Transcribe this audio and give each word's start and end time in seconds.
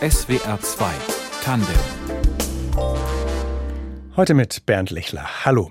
SWR 0.00 0.60
2 0.60 0.86
Tandem 1.42 1.74
Heute 4.16 4.34
mit 4.34 4.66
Bernd 4.66 4.90
Lechler. 4.90 5.44
Hallo. 5.44 5.70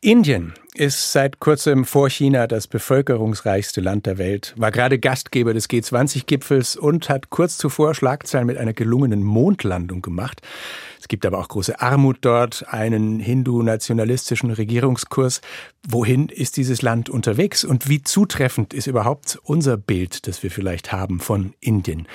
Indien 0.00 0.54
ist 0.74 1.12
seit 1.12 1.40
kurzem 1.40 1.84
vor 1.84 2.10
China 2.10 2.46
das 2.46 2.66
bevölkerungsreichste 2.66 3.80
Land 3.80 4.06
der 4.06 4.18
Welt, 4.18 4.54
war 4.56 4.70
gerade 4.70 4.98
Gastgeber 4.98 5.54
des 5.54 5.70
G20-Gipfels 5.70 6.76
und 6.76 7.08
hat 7.08 7.30
kurz 7.30 7.58
zuvor 7.58 7.94
Schlagzeilen 7.94 8.46
mit 8.46 8.58
einer 8.58 8.74
gelungenen 8.74 9.22
Mondlandung 9.22 10.02
gemacht. 10.02 10.42
Es 11.00 11.08
gibt 11.08 11.24
aber 11.24 11.38
auch 11.38 11.48
große 11.48 11.80
Armut 11.80 12.18
dort, 12.20 12.66
einen 12.68 13.18
hindu-nationalistischen 13.18 14.50
Regierungskurs. 14.50 15.40
Wohin 15.88 16.28
ist 16.28 16.56
dieses 16.56 16.82
Land 16.82 17.08
unterwegs 17.08 17.64
und 17.64 17.88
wie 17.88 18.02
zutreffend 18.02 18.74
ist 18.74 18.86
überhaupt 18.86 19.38
unser 19.42 19.76
Bild, 19.76 20.26
das 20.26 20.42
wir 20.42 20.50
vielleicht 20.50 20.92
haben 20.92 21.20
von 21.20 21.54
Indien? 21.60 22.06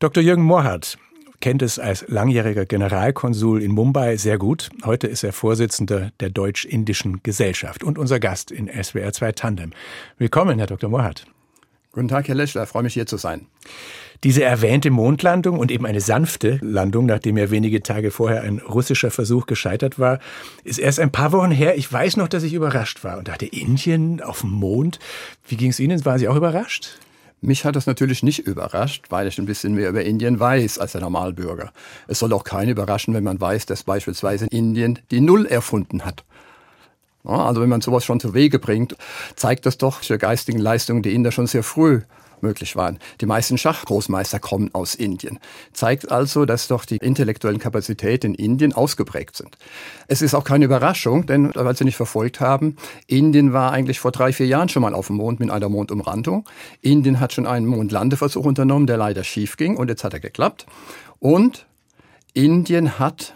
Dr. 0.00 0.22
Jürgen 0.22 0.44
Mohrhardt 0.44 0.96
kennt 1.40 1.60
es 1.60 1.78
als 1.78 2.06
langjähriger 2.08 2.64
Generalkonsul 2.64 3.62
in 3.62 3.72
Mumbai 3.72 4.16
sehr 4.16 4.38
gut. 4.38 4.70
Heute 4.82 5.06
ist 5.06 5.24
er 5.24 5.34
Vorsitzender 5.34 6.10
der 6.20 6.30
Deutsch-Indischen 6.30 7.22
Gesellschaft 7.22 7.84
und 7.84 7.98
unser 7.98 8.18
Gast 8.18 8.50
in 8.50 8.70
SWR 8.82 9.12
2 9.12 9.32
Tandem. 9.32 9.72
Willkommen, 10.16 10.56
Herr 10.56 10.68
Dr. 10.68 10.88
Mohat. 10.88 11.26
Guten 11.92 12.08
Tag, 12.08 12.28
Herr 12.28 12.34
Leschler. 12.34 12.66
freue 12.66 12.84
mich 12.84 12.94
hier 12.94 13.04
zu 13.04 13.18
sein. 13.18 13.44
Diese 14.24 14.42
erwähnte 14.42 14.88
Mondlandung 14.88 15.58
und 15.58 15.70
eben 15.70 15.84
eine 15.84 16.00
sanfte 16.00 16.58
Landung, 16.62 17.04
nachdem 17.04 17.36
ja 17.36 17.50
wenige 17.50 17.82
Tage 17.82 18.10
vorher 18.10 18.40
ein 18.40 18.60
russischer 18.60 19.10
Versuch 19.10 19.44
gescheitert 19.44 19.98
war, 19.98 20.18
ist 20.64 20.78
erst 20.78 20.98
ein 20.98 21.12
paar 21.12 21.32
Wochen 21.32 21.50
her. 21.50 21.76
Ich 21.76 21.92
weiß 21.92 22.16
noch, 22.16 22.28
dass 22.28 22.42
ich 22.42 22.54
überrascht 22.54 23.04
war 23.04 23.18
und 23.18 23.28
dachte, 23.28 23.44
Indien 23.44 24.22
auf 24.22 24.40
dem 24.40 24.50
Mond. 24.50 24.98
Wie 25.46 25.58
ging 25.58 25.72
es 25.72 25.78
Ihnen? 25.78 26.02
Waren 26.06 26.18
Sie 26.18 26.28
auch 26.28 26.36
überrascht? 26.36 26.98
Mich 27.42 27.64
hat 27.64 27.74
das 27.74 27.86
natürlich 27.86 28.22
nicht 28.22 28.40
überrascht, 28.40 29.06
weil 29.08 29.26
ich 29.26 29.38
ein 29.38 29.46
bisschen 29.46 29.74
mehr 29.74 29.88
über 29.88 30.04
Indien 30.04 30.38
weiß 30.38 30.78
als 30.78 30.92
der 30.92 31.00
Normalbürger. 31.00 31.72
Es 32.06 32.18
soll 32.18 32.34
auch 32.34 32.44
keinen 32.44 32.68
überraschen, 32.68 33.14
wenn 33.14 33.24
man 33.24 33.40
weiß, 33.40 33.64
dass 33.64 33.84
beispielsweise 33.84 34.46
Indien 34.46 34.98
die 35.10 35.20
Null 35.20 35.46
erfunden 35.46 36.04
hat. 36.04 36.24
also 37.24 37.62
wenn 37.62 37.70
man 37.70 37.80
sowas 37.80 38.04
schon 38.04 38.20
zu 38.20 38.34
Wege 38.34 38.58
bringt, 38.58 38.94
zeigt 39.36 39.64
das 39.64 39.78
doch 39.78 40.02
für 40.02 40.18
geistigen 40.18 40.58
Leistungen 40.58 41.02
die 41.02 41.14
Inder 41.14 41.32
schon 41.32 41.46
sehr 41.46 41.62
früh 41.62 42.02
möglich 42.42 42.76
waren. 42.76 42.98
Die 43.20 43.26
meisten 43.26 43.58
Schachgroßmeister 43.58 44.38
kommen 44.38 44.70
aus 44.74 44.94
Indien. 44.94 45.38
Zeigt 45.72 46.10
also, 46.10 46.44
dass 46.44 46.68
doch 46.68 46.84
die 46.84 46.96
intellektuellen 46.96 47.58
Kapazitäten 47.58 48.34
in 48.34 48.34
Indien 48.34 48.72
ausgeprägt 48.72 49.36
sind. 49.36 49.56
Es 50.08 50.22
ist 50.22 50.34
auch 50.34 50.44
keine 50.44 50.64
Überraschung, 50.64 51.26
denn 51.26 51.52
weil 51.54 51.76
Sie 51.76 51.84
nicht 51.84 51.96
verfolgt 51.96 52.40
haben, 52.40 52.76
Indien 53.06 53.52
war 53.52 53.72
eigentlich 53.72 54.00
vor 54.00 54.12
drei, 54.12 54.32
vier 54.32 54.46
Jahren 54.46 54.68
schon 54.68 54.82
mal 54.82 54.94
auf 54.94 55.08
dem 55.08 55.16
Mond 55.16 55.40
mit 55.40 55.50
einer 55.50 55.68
Mondumrandung. 55.68 56.48
Indien 56.80 57.20
hat 57.20 57.32
schon 57.32 57.46
einen 57.46 57.66
Mondlandeversuch 57.66 58.44
unternommen, 58.44 58.86
der 58.86 58.96
leider 58.96 59.24
schief 59.24 59.56
ging 59.56 59.76
und 59.76 59.88
jetzt 59.88 60.04
hat 60.04 60.12
er 60.12 60.20
geklappt. 60.20 60.66
Und 61.18 61.66
Indien 62.32 62.98
hat 62.98 63.34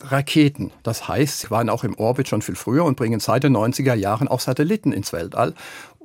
Raketen. 0.00 0.70
Das 0.84 1.08
heißt, 1.08 1.40
sie 1.40 1.50
waren 1.50 1.68
auch 1.68 1.82
im 1.82 1.96
Orbit 1.96 2.28
schon 2.28 2.42
viel 2.42 2.54
früher 2.54 2.84
und 2.84 2.96
bringen 2.96 3.18
seit 3.18 3.42
den 3.42 3.56
90er 3.56 3.94
Jahren 3.94 4.28
auch 4.28 4.38
Satelliten 4.38 4.92
ins 4.92 5.12
Weltall 5.12 5.54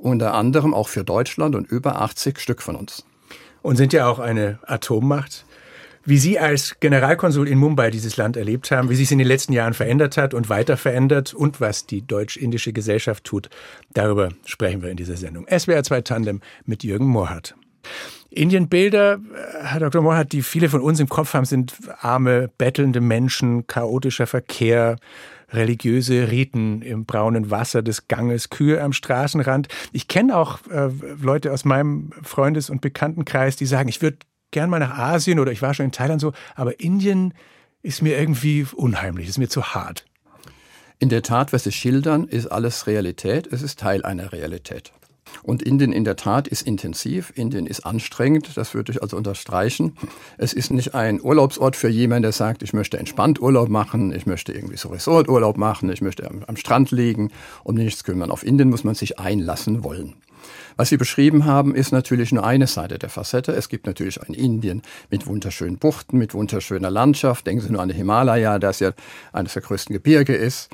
unter 0.03 0.33
anderem 0.33 0.73
auch 0.73 0.89
für 0.89 1.03
Deutschland 1.03 1.55
und 1.55 1.69
über 1.71 2.01
80 2.01 2.39
Stück 2.39 2.61
von 2.61 2.75
uns. 2.75 3.05
Und 3.61 3.77
sind 3.77 3.93
ja 3.93 4.07
auch 4.07 4.19
eine 4.19 4.59
Atommacht. 4.63 5.45
Wie 6.03 6.17
Sie 6.17 6.37
als 6.37 6.75
Generalkonsul 6.81 7.47
in 7.47 7.57
Mumbai 7.57 7.89
dieses 7.89 8.17
Land 8.17 8.35
erlebt 8.35 8.71
haben, 8.71 8.89
wie 8.89 8.95
sich 8.95 9.05
es 9.05 9.11
in 9.11 9.19
den 9.19 9.27
letzten 9.27 9.53
Jahren 9.53 9.73
verändert 9.73 10.17
hat 10.17 10.33
und 10.33 10.49
weiter 10.49 10.75
verändert 10.75 11.33
und 11.33 11.61
was 11.61 11.85
die 11.85 12.05
deutsch-indische 12.05 12.73
Gesellschaft 12.73 13.23
tut, 13.23 13.49
darüber 13.93 14.29
sprechen 14.45 14.81
wir 14.81 14.89
in 14.89 14.97
dieser 14.97 15.15
Sendung. 15.15 15.47
SWR 15.47 15.83
2 15.83 16.01
Tandem 16.01 16.41
mit 16.65 16.83
Jürgen 16.83 17.07
Mohrhardt. 17.07 17.55
Indienbilder, 18.33 19.19
Herr 19.61 19.79
Dr. 19.79 20.01
Mohrhardt, 20.01 20.31
die 20.31 20.41
viele 20.41 20.69
von 20.69 20.81
uns 20.81 20.99
im 20.99 21.07
Kopf 21.07 21.33
haben, 21.33 21.45
sind 21.45 21.73
arme, 21.99 22.49
bettelnde 22.57 22.99
Menschen, 22.99 23.67
chaotischer 23.67 24.27
Verkehr, 24.27 24.97
religiöse 25.51 26.31
Riten 26.31 26.81
im 26.81 27.05
braunen 27.05 27.51
Wasser 27.51 27.83
des 27.83 28.07
Ganges, 28.07 28.49
Kühe 28.49 28.81
am 28.81 28.91
Straßenrand. 28.91 29.67
Ich 29.91 30.07
kenne 30.07 30.35
auch 30.35 30.59
äh, 30.67 30.89
Leute 31.21 31.53
aus 31.53 31.63
meinem 31.63 32.11
Freundes- 32.23 32.69
und 32.69 32.81
Bekanntenkreis, 32.81 33.55
die 33.55 33.67
sagen, 33.67 33.87
ich 33.87 34.01
würde 34.01 34.17
gern 34.51 34.69
mal 34.69 34.79
nach 34.79 34.97
Asien 34.97 35.39
oder 35.39 35.51
ich 35.51 35.61
war 35.61 35.73
schon 35.73 35.85
in 35.85 35.91
Thailand 35.91 36.19
so, 36.19 36.33
aber 36.55 36.79
Indien 36.79 37.33
ist 37.83 38.01
mir 38.01 38.17
irgendwie 38.17 38.65
unheimlich, 38.75 39.29
ist 39.29 39.37
mir 39.37 39.49
zu 39.49 39.63
hart. 39.75 40.05
In 40.99 41.09
der 41.09 41.21
Tat, 41.21 41.53
was 41.53 41.65
Sie 41.65 41.71
schildern, 41.71 42.27
ist 42.27 42.47
alles 42.47 42.87
Realität. 42.87 43.45
Es 43.51 43.61
ist 43.61 43.79
Teil 43.79 44.03
einer 44.03 44.31
Realität. 44.31 44.93
Und 45.41 45.61
Indien 45.61 45.91
in 45.91 46.03
der 46.03 46.15
Tat 46.15 46.47
ist 46.47 46.61
intensiv, 46.61 47.31
Indien 47.35 47.65
ist 47.65 47.85
anstrengend, 47.85 48.55
das 48.55 48.73
würde 48.73 48.91
ich 48.91 49.01
also 49.01 49.17
unterstreichen. 49.17 49.95
Es 50.37 50.53
ist 50.53 50.71
nicht 50.71 50.95
ein 50.95 51.21
Urlaubsort 51.21 51.75
für 51.75 51.89
jemanden, 51.89 52.23
der 52.23 52.31
sagt, 52.31 52.63
ich 52.63 52.73
möchte 52.73 52.97
entspannt 52.97 53.41
Urlaub 53.41 53.69
machen, 53.69 54.13
ich 54.13 54.25
möchte 54.25 54.53
irgendwie 54.53 54.77
so 54.77 54.89
Resorturlaub 54.89 55.57
machen, 55.57 55.91
ich 55.91 56.01
möchte 56.01 56.29
am, 56.29 56.43
am 56.45 56.57
Strand 56.57 56.91
liegen, 56.91 57.31
um 57.63 57.75
nichts 57.75 58.03
kümmern. 58.03 58.31
Auf 58.31 58.45
Indien 58.45 58.69
muss 58.69 58.83
man 58.83 58.95
sich 58.95 59.19
einlassen 59.19 59.83
wollen. 59.83 60.15
Was 60.75 60.89
Sie 60.89 60.97
beschrieben 60.97 61.45
haben, 61.45 61.75
ist 61.75 61.91
natürlich 61.91 62.31
nur 62.31 62.43
eine 62.43 62.67
Seite 62.67 62.97
der 62.97 63.09
Facette. 63.09 63.51
Es 63.51 63.69
gibt 63.69 63.85
natürlich 63.85 64.21
ein 64.21 64.33
Indien 64.33 64.81
mit 65.09 65.27
wunderschönen 65.27 65.77
Buchten, 65.77 66.17
mit 66.17 66.33
wunderschöner 66.33 66.89
Landschaft. 66.89 67.45
Denken 67.45 67.61
Sie 67.61 67.71
nur 67.71 67.81
an 67.81 67.89
die 67.89 67.95
Himalaya, 67.95 68.59
das 68.59 68.79
ja 68.79 68.91
eines 69.31 69.53
der 69.53 69.61
größten 69.61 69.93
Gebirge 69.93 70.33
ist. 70.35 70.69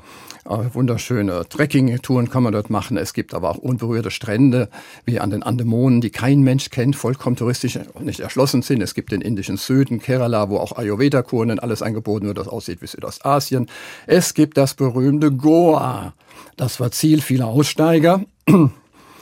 Äh, 0.46 0.74
wunderschöne 0.74 1.48
Trekking-Touren 1.50 2.30
kann 2.30 2.44
man 2.44 2.54
dort 2.54 2.70
machen. 2.70 2.98
Es 2.98 3.14
gibt 3.14 3.34
aber 3.34 3.50
auch 3.50 3.58
unberührte 3.58 4.10
Strände 4.10 4.70
wie 5.06 5.20
an 5.20 5.30
den 5.30 5.44
Andemonen, 5.44 6.02
die 6.02 6.10
kein 6.10 6.42
Mensch 6.42 6.70
kennt, 6.70 6.96
vollkommen 6.96 7.36
touristisch 7.36 7.78
nicht 8.00 8.22
erschlossen 8.22 8.62
sind. 8.62 8.82
Es 8.82 8.94
gibt 8.94 9.12
den 9.12 9.22
indischen 9.22 9.58
Süden, 9.58 10.00
Kerala, 10.00 10.50
wo 10.50 10.58
auch 10.58 10.78
Ayurveda-Kuren 10.78 11.52
und 11.52 11.60
alles 11.62 11.82
angeboten 11.82 12.28
wird, 12.28 12.38
das 12.38 12.48
aussieht 12.48 12.82
wie 12.82 12.88
Südostasien. 12.88 13.68
Es 14.08 14.34
gibt 14.34 14.58
das 14.58 14.74
berühmte 14.74 15.32
Goa. 15.32 16.14
Das 16.56 16.80
war 16.80 16.92
Ziel 16.92 17.22
vieler 17.22 17.48
Aussteiger 17.48 18.24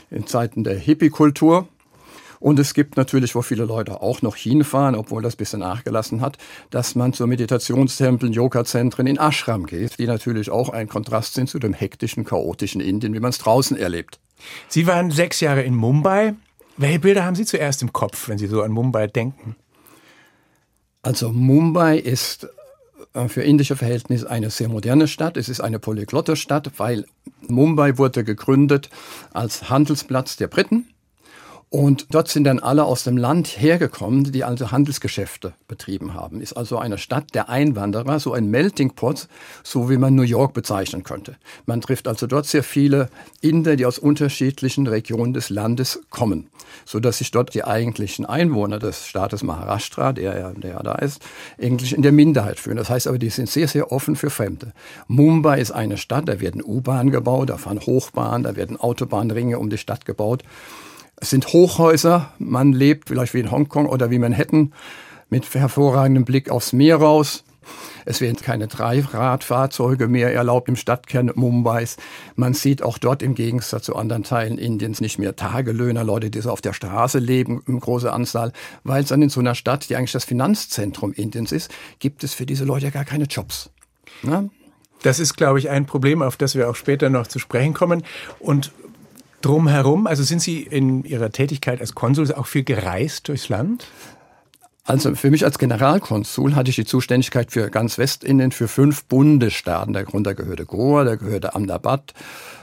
in 0.09 0.27
Zeiten 0.27 0.63
der 0.63 0.77
Hippie-Kultur. 0.77 1.67
Und 2.39 2.59
es 2.59 2.73
gibt 2.73 2.97
natürlich, 2.97 3.33
wo 3.33 3.41
viele 3.41 3.65
Leute 3.65 4.01
auch 4.01 4.21
noch 4.21 4.35
hinfahren, 4.35 4.95
obwohl 4.95 5.23
das 5.23 5.33
ein 5.33 5.37
bisschen 5.37 5.61
nachgelassen 5.61 6.21
hat, 6.21 6.37
dass 6.69 6.93
man 6.93 7.13
zu 7.13 7.25
Meditationstempeln, 7.25 8.31
Yoga-Zentren 8.31 9.07
in 9.07 9.17
Ashram 9.17 9.65
geht, 9.65 9.97
die 9.97 10.05
natürlich 10.05 10.51
auch 10.51 10.69
ein 10.69 10.87
Kontrast 10.87 11.33
sind 11.33 11.49
zu 11.49 11.57
dem 11.57 11.73
hektischen, 11.73 12.25
chaotischen 12.25 12.79
Indien, 12.79 13.13
wie 13.13 13.19
man 13.19 13.31
es 13.31 13.39
draußen 13.39 13.75
erlebt. 13.75 14.19
Sie 14.67 14.85
waren 14.85 15.09
sechs 15.09 15.39
Jahre 15.39 15.63
in 15.63 15.75
Mumbai. 15.75 16.35
Welche 16.77 16.99
Bilder 16.99 17.25
haben 17.25 17.35
Sie 17.35 17.45
zuerst 17.45 17.81
im 17.81 17.91
Kopf, 17.91 18.29
wenn 18.29 18.37
Sie 18.37 18.47
so 18.47 18.61
an 18.61 18.71
Mumbai 18.71 19.07
denken? 19.07 19.55
Also 21.01 21.31
Mumbai 21.31 21.97
ist 21.97 22.47
für 23.27 23.41
indische 23.41 23.75
Verhältnisse 23.75 24.29
eine 24.29 24.49
sehr 24.49 24.69
moderne 24.69 25.07
Stadt. 25.07 25.37
Es 25.37 25.49
ist 25.49 25.59
eine 25.59 25.79
polyglotte 25.79 26.35
Stadt, 26.35 26.71
weil 26.77 27.05
Mumbai 27.41 27.97
wurde 27.97 28.23
gegründet 28.23 28.89
als 29.33 29.69
Handelsplatz 29.69 30.37
der 30.37 30.47
Briten 30.47 30.85
und 31.69 32.07
dort 32.11 32.29
sind 32.29 32.45
dann 32.45 32.59
alle 32.59 32.85
aus 32.85 33.03
dem 33.03 33.17
Land 33.17 33.59
hergekommen, 33.59 34.31
die 34.31 34.45
also 34.45 34.71
Handelsgeschäfte 34.71 35.53
betrieben 35.67 36.13
haben. 36.13 36.39
Ist 36.39 36.53
also 36.53 36.77
eine 36.77 36.97
Stadt 36.97 37.35
der 37.35 37.49
Einwanderer, 37.49 38.21
so 38.21 38.31
ein 38.31 38.49
Melting 38.49 38.91
Pot, 38.91 39.27
so 39.63 39.89
wie 39.89 39.97
man 39.97 40.15
New 40.15 40.21
York 40.21 40.53
bezeichnen 40.53 41.03
könnte. 41.03 41.35
Man 41.65 41.81
trifft 41.81 42.07
also 42.07 42.25
dort 42.25 42.45
sehr 42.45 42.63
viele 42.63 43.09
Inder, 43.41 43.75
die 43.75 43.85
aus 43.85 43.99
unterschiedlichen 43.99 44.87
Regionen 44.87 45.33
des 45.33 45.49
Landes 45.49 46.01
kommen, 46.09 46.49
so 46.85 47.01
dass 47.01 47.17
sich 47.17 47.31
dort 47.31 47.53
die 47.53 47.65
eigentlichen 47.65 48.25
Einwohner 48.25 48.79
des 48.79 49.05
Staates 49.05 49.43
Maharashtra, 49.43 50.13
der 50.13 50.53
der 50.53 50.83
da 50.83 50.95
ist, 50.95 51.21
eigentlich 51.61 51.93
in 51.93 52.01
der 52.01 52.13
Minderheit 52.13 52.61
fühlen. 52.61 52.77
Das 52.77 52.89
heißt 52.89 53.07
aber, 53.07 53.19
die 53.19 53.29
sind 53.29 53.49
sehr, 53.49 53.67
sehr 53.67 53.91
offen 53.91 54.15
für 54.15 54.29
Fremde. 54.29 54.71
Mumbai 55.07 55.59
ist 55.59 55.71
eine 55.71 55.97
Stadt, 55.97 56.29
da 56.29 56.39
werden 56.39 56.63
U-Bahnen 56.63 57.11
gebaut, 57.11 57.49
da 57.49 57.57
fahren 57.57 57.81
Hochbahnen, 57.81 58.43
da 58.43 58.55
werden 58.55 58.77
Autobahnringe 58.77 59.59
um 59.59 59.69
die 59.69 59.77
Stadt 59.77 60.05
gebaut. 60.05 60.43
Es 61.19 61.31
sind 61.31 61.47
Hochhäuser, 61.47 62.31
man 62.37 62.73
lebt 62.73 63.09
vielleicht 63.09 63.33
wie 63.33 63.39
in 63.39 63.49
Hongkong 63.49 63.87
oder 63.87 64.11
wie 64.11 64.19
Manhattan 64.19 64.71
mit 65.29 65.51
hervorragendem 65.53 66.25
Blick 66.25 66.49
aufs 66.49 66.73
Meer 66.73 66.97
raus. 66.97 67.43
Es 68.05 68.21
werden 68.21 68.37
keine 68.37 68.67
Dreiradfahrzeuge 68.67 70.07
mehr 70.07 70.33
erlaubt 70.33 70.69
im 70.69 70.77
Stadtkern 70.77 71.31
Mumbais. 71.35 71.97
Man 72.35 72.53
sieht 72.53 72.81
auch 72.81 72.97
dort 72.97 73.21
im 73.21 73.35
Gegensatz 73.35 73.85
zu 73.85 73.95
anderen 73.95 74.23
Teilen 74.23 74.57
Indiens 74.57 75.01
nicht 75.01 75.19
mehr 75.19 75.35
Tagelöhner, 75.35 76.03
Leute, 76.03 76.29
die 76.29 76.39
so 76.39 76.51
auf 76.51 76.61
der 76.61 76.71
Straße 76.71 77.19
leben, 77.19 77.61
in 77.67 77.79
großer 77.79 78.13
Anzahl, 78.13 78.53
weil 78.83 79.03
es 79.03 79.09
dann 79.09 79.21
in 79.21 79.29
so 79.29 79.41
einer 79.41 79.55
Stadt, 79.55 79.89
die 79.89 79.95
eigentlich 79.95 80.13
das 80.13 80.23
Finanzzentrum 80.23 81.11
Indiens 81.13 81.51
ist, 81.51 81.69
gibt 81.99 82.23
es 82.23 82.33
für 82.33 82.45
diese 82.45 82.63
Leute 82.63 82.91
gar 82.91 83.05
keine 83.05 83.25
Jobs. 83.25 83.71
Na? 84.21 84.45
Das 85.03 85.19
ist, 85.19 85.35
glaube 85.35 85.59
ich, 85.59 85.69
ein 85.69 85.85
Problem, 85.85 86.21
auf 86.21 86.37
das 86.37 86.55
wir 86.55 86.69
auch 86.69 86.75
später 86.75 87.09
noch 87.09 87.27
zu 87.27 87.39
sprechen 87.39 87.73
kommen. 87.73 88.03
Und 88.39 88.71
drumherum? 89.41 90.07
Also 90.07 90.23
sind 90.23 90.41
Sie 90.41 90.61
in 90.61 91.03
Ihrer 91.03 91.31
Tätigkeit 91.31 91.81
als 91.81 91.95
Konsul 91.95 92.31
auch 92.33 92.47
viel 92.47 92.63
gereist 92.63 93.27
durchs 93.27 93.49
Land? 93.49 93.87
Also 94.87 95.15
für 95.15 95.29
mich 95.29 95.43
als 95.43 95.59
Generalkonsul 95.59 96.55
hatte 96.55 96.69
ich 96.69 96.77
die 96.77 96.85
Zuständigkeit 96.85 97.51
für 97.51 97.69
ganz 97.69 97.97
Westindien, 97.97 98.53
für 98.53 98.69
fünf 98.69 99.03
Bundesstaaten. 99.03 99.91
Darunter 99.93 100.33
gehörte 100.33 100.65
Goa, 100.65 101.03
da 101.03 101.15
gehörte 101.15 101.55
Ahmedabad, 101.55 102.13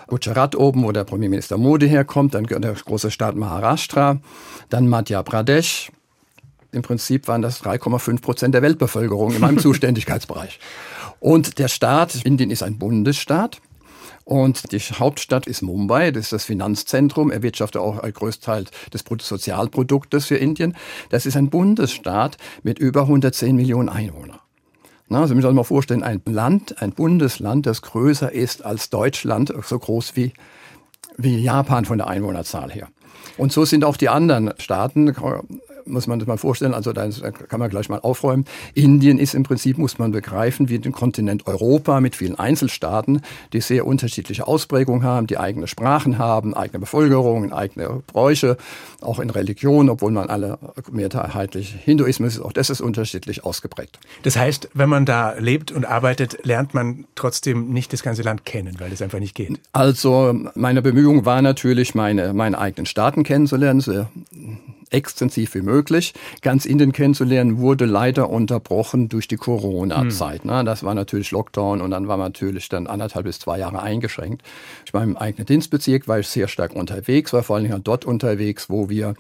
Gujarat 0.07 0.57
oben, 0.57 0.85
wo 0.85 0.93
der 0.93 1.05
Premierminister 1.05 1.59
Modi 1.59 1.87
herkommt, 1.87 2.35
dann 2.35 2.45
der 2.47 2.73
große 2.73 3.11
Staat 3.11 3.37
Maharashtra, 3.37 4.21
dann 4.71 4.89
Madhya 4.89 5.23
Pradesh, 5.23 5.93
Im 6.73 6.81
Prinzip 6.83 7.29
waren 7.29 7.43
das 7.43 7.63
3,5 7.63 8.23
Prozent 8.23 8.55
der 8.55 8.63
Weltbevölkerung 8.63 9.35
in 9.35 9.41
meinem 9.41 9.59
Zuständigkeitsbereich. 9.61 10.59
Und 11.21 11.59
der 11.59 11.69
Staat, 11.69 12.25
Indien 12.25 12.51
ist 12.51 12.63
ein 12.63 12.79
Bundesstaat. 12.79 13.61
Und 14.25 14.73
die 14.73 14.79
Hauptstadt 14.79 15.47
ist 15.47 15.63
Mumbai, 15.63 16.11
das 16.11 16.25
ist 16.25 16.33
das 16.33 16.45
Finanzzentrum, 16.45 17.31
er 17.31 17.43
wirtschaftet 17.43 17.81
auch 17.81 17.99
ein 17.99 18.13
Großteil 18.13 18.65
des 18.93 19.03
Bruttosozialproduktes 19.03 20.27
für 20.27 20.37
Indien. 20.37 20.77
Das 21.11 21.27
ist 21.27 21.37
ein 21.37 21.51
Bundesstaat 21.51 22.39
mit 22.63 22.79
über 22.79 23.03
110 23.03 23.55
Millionen 23.55 23.91
Einwohnern. 23.91 24.39
Na, 25.09 25.21
also, 25.21 25.35
müssen 25.35 25.49
sich 25.49 25.55
mal 25.55 25.65
vorstellen, 25.65 26.03
ein 26.03 26.23
Land, 26.25 26.81
ein 26.81 26.93
Bundesland, 26.93 27.67
das 27.67 27.83
größer 27.83 28.33
ist 28.33 28.65
als 28.65 28.89
Deutschland, 28.89 29.53
so 29.63 29.79
groß 29.79 30.17
wie, 30.17 30.33
wie 31.19 31.37
Japan 31.37 31.85
von 31.85 31.99
der 31.99 32.09
Einwohnerzahl 32.09 32.73
her. 32.73 32.89
Und 33.37 33.53
so 33.53 33.67
sind 33.67 33.85
auch 33.85 33.99
die 33.99 34.09
anderen 34.09 34.55
Staaten 34.59 35.15
muss 35.87 36.07
man 36.07 36.21
sich 36.21 36.27
mal 36.27 36.37
vorstellen, 36.37 36.75
also 36.75 36.93
da 36.93 37.09
kann 37.31 37.61
man 37.61 37.71
gleich 37.71 37.89
mal 37.89 38.01
aufräumen. 38.01 38.45
Indien 38.75 39.19
ist 39.19 39.35
im 39.35 39.43
Prinzip, 39.43 39.79
muss 39.79 39.99
man 39.99 40.13
begreifen, 40.13 40.69
wie 40.69 40.79
den 40.79 40.93
Kontinent 40.93 41.47
Europa 41.47 42.01
mit 42.01 42.17
vielen 42.17 42.39
Einzelstaaten, 42.39 43.23
die 43.53 43.61
sehr 43.61 43.87
unterschiedliche 43.87 44.47
Ausprägungen 44.47 45.03
haben, 45.03 45.27
die 45.27 45.39
eigene 45.39 45.67
Sprachen 45.67 46.19
haben, 46.19 46.55
eigene 46.55 46.81
Bevölkerung, 46.81 47.53
eigene 47.53 48.03
Bräuche, 48.07 48.57
auch 49.01 49.19
in 49.19 49.31
Religion, 49.31 49.91
obwohl 49.91 50.13
man 50.13 50.29
alle 50.29 50.59
mehrheitlich 50.91 51.75
Hinduismus 51.85 52.37
ist, 52.37 52.41
auch 52.41 52.53
das 52.53 52.71
ist 52.71 52.81
unterschiedlich 52.81 53.45
ausgeprägt. 53.45 53.99
Das 54.23 54.37
heißt, 54.37 54.71
wenn 54.75 54.89
man 54.89 55.05
da 55.05 55.35
lebt 55.39 55.73
und 55.73 55.85
arbeitet, 55.85 56.45
lernt 56.45 56.75
man 56.75 57.05
trotzdem 57.15 57.73
nicht 57.73 57.93
das 57.93 58.03
ganze 58.03 58.23
Land 58.23 58.45
kennen, 58.45 58.77
weil 58.79 58.91
das 58.91 59.03
einfach 59.03 59.19
nicht 59.19 59.35
geht. 59.35 59.61
Also 59.73 60.35
meine 60.55 60.83
Bemühung 60.83 61.25
war 61.25 61.43
natürlich, 61.43 61.95
meine, 61.95 62.33
meine 62.33 62.59
eigenen 62.59 62.87
Staaten 62.87 63.23
kennenzulernen, 63.23 63.81
extensiv 64.95 65.55
wie 65.55 65.61
möglich. 65.61 66.15
Ganz 66.41 66.65
Indien 66.65 66.93
kennenzulernen 66.93 67.59
wurde 67.59 67.85
leider 67.85 68.31
unterbrochen 68.31 69.09
durch 69.09 69.29
die 69.29 69.37
Corona-Zeit. 69.37 70.45
Hm. 70.45 70.65
Das 70.65 70.85
war 70.85 70.95
natürlich 70.95 71.33
Lockdown 71.33 71.81
und 71.81 71.91
dann 71.91 72.09
war 72.09 72.17
man 72.17 72.29
natürlich 72.29 72.69
dann 72.69 72.87
anderthalb 72.87 73.27
bis 73.27 73.41
zwei 73.41 73.59
Jahre 73.59 73.83
eingeschränkt. 73.83 74.43
Ich 74.87 74.95
war 74.95 75.03
im 75.03 75.17
eigenen 75.17 75.47
Dienstbezirk, 75.47 76.07
war 76.09 76.21
ich 76.21 76.29
sehr 76.29 76.49
stark 76.49 76.75
unterwegs, 76.75 77.33
war 77.33 77.43
vor 77.43 77.57
allen 77.57 77.65
Dingen 77.65 77.83
dort 77.83 78.05
unterwegs, 78.05 78.71
wo 78.71 78.89
wir 78.89 79.15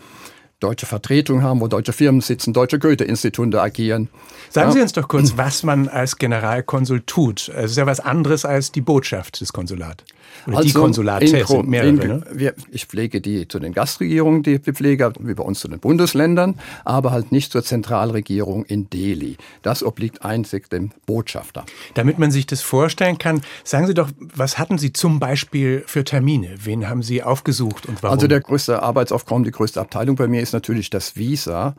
deutsche 0.64 0.86
Vertretung 0.86 1.42
haben, 1.42 1.60
wo 1.60 1.68
deutsche 1.68 1.92
Firmen 1.92 2.22
sitzen, 2.22 2.54
deutsche 2.54 2.78
Goethe-Institute 2.78 3.60
agieren. 3.60 4.08
Sagen 4.48 4.72
Sie 4.72 4.80
uns 4.80 4.92
doch 4.92 5.08
kurz, 5.08 5.34
was 5.36 5.62
man 5.62 5.88
als 5.88 6.16
Generalkonsul 6.16 7.02
tut. 7.02 7.48
Es 7.48 7.72
ist 7.72 7.76
ja 7.76 7.86
was 7.86 8.00
anderes 8.00 8.44
als 8.44 8.72
die 8.72 8.80
Botschaft 8.80 9.40
des 9.40 9.52
Konsulats. 9.52 10.04
Oder 10.46 10.58
also 10.58 10.68
die 10.68 10.74
Konsulate 10.74 11.24
in, 11.24 11.46
sind 11.46 11.68
mehrere, 11.68 11.88
in, 11.88 11.96
ne? 11.96 12.26
wir, 12.32 12.54
Ich 12.70 12.86
pflege 12.86 13.20
die 13.20 13.48
zu 13.48 13.58
den 13.58 13.72
Gastregierungen, 13.72 14.42
die 14.42 14.58
Pflege, 14.58 15.12
wie 15.20 15.34
bei 15.34 15.42
uns 15.42 15.60
zu 15.60 15.68
den 15.68 15.80
Bundesländern, 15.80 16.58
aber 16.84 17.12
halt 17.12 17.32
nicht 17.32 17.52
zur 17.52 17.62
Zentralregierung 17.62 18.64
in 18.64 18.90
Delhi. 18.90 19.36
Das 19.62 19.82
obliegt 19.82 20.24
einzig 20.24 20.70
dem 20.70 20.90
Botschafter. 21.06 21.64
Damit 21.94 22.18
man 22.18 22.30
sich 22.30 22.46
das 22.46 22.60
vorstellen 22.60 23.18
kann, 23.18 23.42
sagen 23.64 23.86
Sie 23.86 23.94
doch, 23.94 24.10
was 24.18 24.58
hatten 24.58 24.78
Sie 24.78 24.92
zum 24.92 25.20
Beispiel 25.20 25.84
für 25.86 26.04
Termine? 26.04 26.54
Wen 26.62 26.88
haben 26.88 27.02
Sie 27.02 27.22
aufgesucht 27.22 27.86
und 27.86 28.02
warum? 28.02 28.14
Also 28.14 28.26
der 28.26 28.40
größte 28.40 28.82
Arbeitsaufkommen, 28.82 29.44
die 29.44 29.50
größte 29.50 29.80
Abteilung 29.80 30.16
bei 30.16 30.26
mir 30.26 30.42
ist 30.42 30.53
natürlich 30.54 30.88
das 30.88 31.16
Visa 31.16 31.76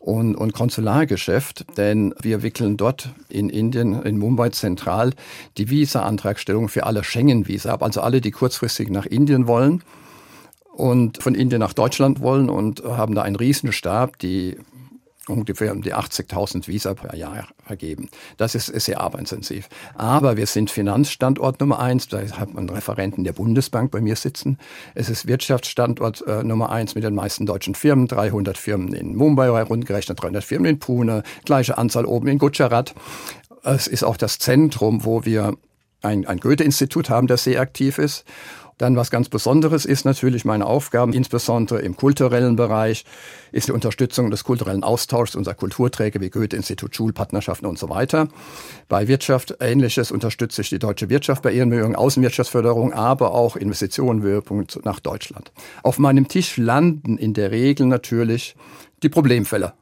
und, 0.00 0.34
und 0.34 0.52
Konsulargeschäft, 0.52 1.66
denn 1.76 2.14
wir 2.20 2.42
wickeln 2.42 2.76
dort 2.76 3.10
in 3.28 3.50
Indien, 3.50 4.02
in 4.02 4.18
Mumbai 4.18 4.48
zentral, 4.48 5.12
die 5.58 5.68
Visa-Antragstellung 5.68 6.68
für 6.68 6.86
alle 6.86 7.04
Schengen-Visa 7.04 7.72
ab, 7.72 7.82
also 7.82 8.00
alle, 8.00 8.20
die 8.20 8.30
kurzfristig 8.30 8.90
nach 8.90 9.06
Indien 9.06 9.46
wollen 9.46 9.84
und 10.72 11.22
von 11.22 11.34
Indien 11.34 11.60
nach 11.60 11.72
Deutschland 11.72 12.20
wollen 12.20 12.50
und 12.50 12.82
haben 12.82 13.14
da 13.14 13.22
einen 13.22 13.36
Riesenstab, 13.36 14.18
die 14.18 14.56
ungefähr 15.28 15.72
um 15.72 15.82
die 15.82 15.94
80.000 15.94 16.66
Visa 16.66 16.94
per 16.94 17.14
Jahr 17.14 17.48
vergeben. 17.64 18.08
Das 18.36 18.54
ist, 18.54 18.66
sehr 18.66 19.00
arbeitsintensiv. 19.00 19.68
Aber 19.94 20.36
wir 20.36 20.46
sind 20.46 20.70
Finanzstandort 20.70 21.60
Nummer 21.60 21.78
eins. 21.78 22.08
Da 22.08 22.20
hat 22.20 22.54
man 22.54 22.68
Referenten 22.68 23.24
der 23.24 23.32
Bundesbank 23.32 23.90
bei 23.90 24.00
mir 24.00 24.16
sitzen. 24.16 24.58
Es 24.94 25.08
ist 25.08 25.26
Wirtschaftsstandort 25.26 26.26
äh, 26.26 26.42
Nummer 26.42 26.70
eins 26.70 26.94
mit 26.94 27.04
den 27.04 27.14
meisten 27.14 27.46
deutschen 27.46 27.74
Firmen. 27.74 28.08
300 28.08 28.58
Firmen 28.58 28.92
in 28.92 29.14
Mumbai, 29.14 29.48
rundgerechnet 29.62 30.20
300 30.20 30.42
Firmen 30.42 30.66
in 30.66 30.78
Pune, 30.78 31.22
gleiche 31.44 31.78
Anzahl 31.78 32.04
oben 32.04 32.28
in 32.28 32.38
Gujarat. 32.38 32.94
Es 33.62 33.86
ist 33.86 34.02
auch 34.02 34.16
das 34.16 34.38
Zentrum, 34.38 35.04
wo 35.04 35.24
wir 35.24 35.54
ein, 36.02 36.26
ein 36.26 36.38
Goethe-Institut 36.38 37.10
haben, 37.10 37.26
das 37.26 37.44
sehr 37.44 37.60
aktiv 37.60 37.98
ist. 37.98 38.24
Dann 38.82 38.96
was 38.96 39.12
ganz 39.12 39.28
Besonderes 39.28 39.84
ist 39.84 40.04
natürlich 40.04 40.44
meine 40.44 40.66
Aufgaben, 40.66 41.12
insbesondere 41.12 41.80
im 41.82 41.94
kulturellen 41.94 42.56
Bereich, 42.56 43.04
ist 43.52 43.68
die 43.68 43.72
Unterstützung 43.72 44.28
des 44.32 44.42
kulturellen 44.42 44.82
Austauschs 44.82 45.36
unserer 45.36 45.54
Kulturträger 45.54 46.20
wie 46.20 46.30
Goethe-Institut, 46.30 46.96
Schulpartnerschaften 46.96 47.68
und 47.68 47.78
so 47.78 47.90
weiter. 47.90 48.26
Bei 48.88 49.06
Wirtschaft 49.06 49.54
Ähnliches 49.60 50.10
unterstütze 50.10 50.62
ich 50.62 50.70
die 50.70 50.80
deutsche 50.80 51.08
Wirtschaft 51.10 51.42
bei 51.42 51.52
ihren 51.52 51.70
Bemühungen, 51.70 51.94
Außenwirtschaftsförderung, 51.94 52.92
aber 52.92 53.34
auch 53.34 53.54
Investitionen, 53.54 54.20
Höhepunkt 54.20 54.84
nach 54.84 54.98
Deutschland. 54.98 55.52
Auf 55.84 56.00
meinem 56.00 56.26
Tisch 56.26 56.56
landen 56.56 57.18
in 57.18 57.34
der 57.34 57.52
Regel 57.52 57.86
natürlich 57.86 58.56
die 59.04 59.08
Problemfälle. 59.08 59.74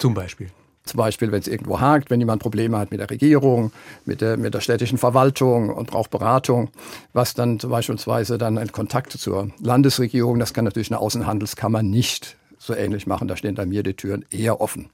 Zum 0.00 0.14
Beispiel. 0.14 0.50
Zum 0.84 0.98
Beispiel, 0.98 1.30
wenn 1.30 1.40
es 1.40 1.48
irgendwo 1.48 1.80
hakt, 1.80 2.10
wenn 2.10 2.20
jemand 2.20 2.42
Probleme 2.42 2.78
hat 2.78 2.90
mit 2.90 3.00
der 3.00 3.08
Regierung, 3.08 3.72
mit 4.04 4.20
der, 4.20 4.36
mit 4.36 4.52
der 4.52 4.60
städtischen 4.60 4.98
Verwaltung 4.98 5.70
und 5.70 5.88
braucht 5.88 6.10
Beratung, 6.10 6.70
was 7.12 7.34
dann 7.34 7.58
beispielsweise 7.58 8.36
dann 8.36 8.58
ein 8.58 8.72
Kontakt 8.72 9.12
zur 9.12 9.50
Landesregierung, 9.60 10.38
das 10.38 10.52
kann 10.54 10.64
natürlich 10.64 10.90
eine 10.90 10.98
Außenhandelskammer 10.98 11.82
nicht 11.82 12.36
so 12.58 12.74
ähnlich 12.74 13.06
machen. 13.06 13.28
Da 13.28 13.36
stehen 13.36 13.54
bei 13.54 13.66
mir 13.66 13.82
die 13.82 13.94
Türen 13.94 14.24
eher 14.30 14.60
offen. 14.60 14.90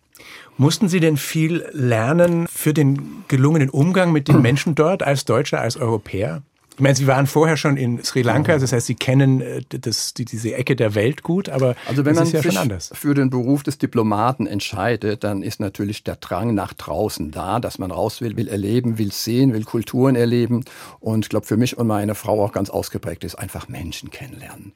Mussten 0.56 0.88
Sie 0.88 1.00
denn 1.00 1.16
viel 1.16 1.64
lernen 1.72 2.46
für 2.48 2.74
den 2.74 3.24
gelungenen 3.28 3.70
Umgang 3.70 4.12
mit 4.12 4.28
den 4.28 4.42
Menschen 4.42 4.74
dort 4.74 5.02
als 5.02 5.24
Deutscher, 5.24 5.60
als 5.60 5.76
Europäer? 5.76 6.42
Ich 6.78 6.82
meine, 6.82 6.94
Sie 6.94 7.08
waren 7.08 7.26
vorher 7.26 7.56
schon 7.56 7.76
in 7.76 8.04
Sri 8.04 8.22
Lanka, 8.22 8.56
das 8.56 8.70
heißt, 8.70 8.86
Sie 8.86 8.94
kennen 8.94 9.40
äh, 9.40 9.62
das, 9.68 10.14
die, 10.14 10.24
diese 10.24 10.54
Ecke 10.54 10.76
der 10.76 10.94
Welt 10.94 11.24
gut, 11.24 11.48
aber 11.48 11.74
also 11.88 12.04
wenn 12.04 12.14
ist 12.14 12.32
ja 12.32 12.40
schon 12.40 12.56
anders. 12.56 12.92
für 12.94 13.14
den 13.14 13.30
Beruf 13.30 13.64
des 13.64 13.78
Diplomaten 13.78 14.46
entscheidet, 14.46 15.24
dann 15.24 15.42
ist 15.42 15.58
natürlich 15.58 16.04
der 16.04 16.14
Drang 16.14 16.54
nach 16.54 16.72
draußen 16.74 17.32
da, 17.32 17.58
dass 17.58 17.80
man 17.80 17.90
raus 17.90 18.20
will, 18.20 18.36
will 18.36 18.46
erleben, 18.46 18.96
will 18.96 19.10
sehen, 19.10 19.54
will 19.54 19.64
Kulturen 19.64 20.14
erleben. 20.14 20.64
Und 21.00 21.24
ich 21.24 21.30
glaube, 21.30 21.46
für 21.46 21.56
mich 21.56 21.76
und 21.76 21.88
meine 21.88 22.14
Frau 22.14 22.44
auch 22.44 22.52
ganz 22.52 22.70
ausgeprägt 22.70 23.24
ist 23.24 23.34
einfach 23.34 23.66
Menschen 23.66 24.10
kennenlernen. 24.10 24.72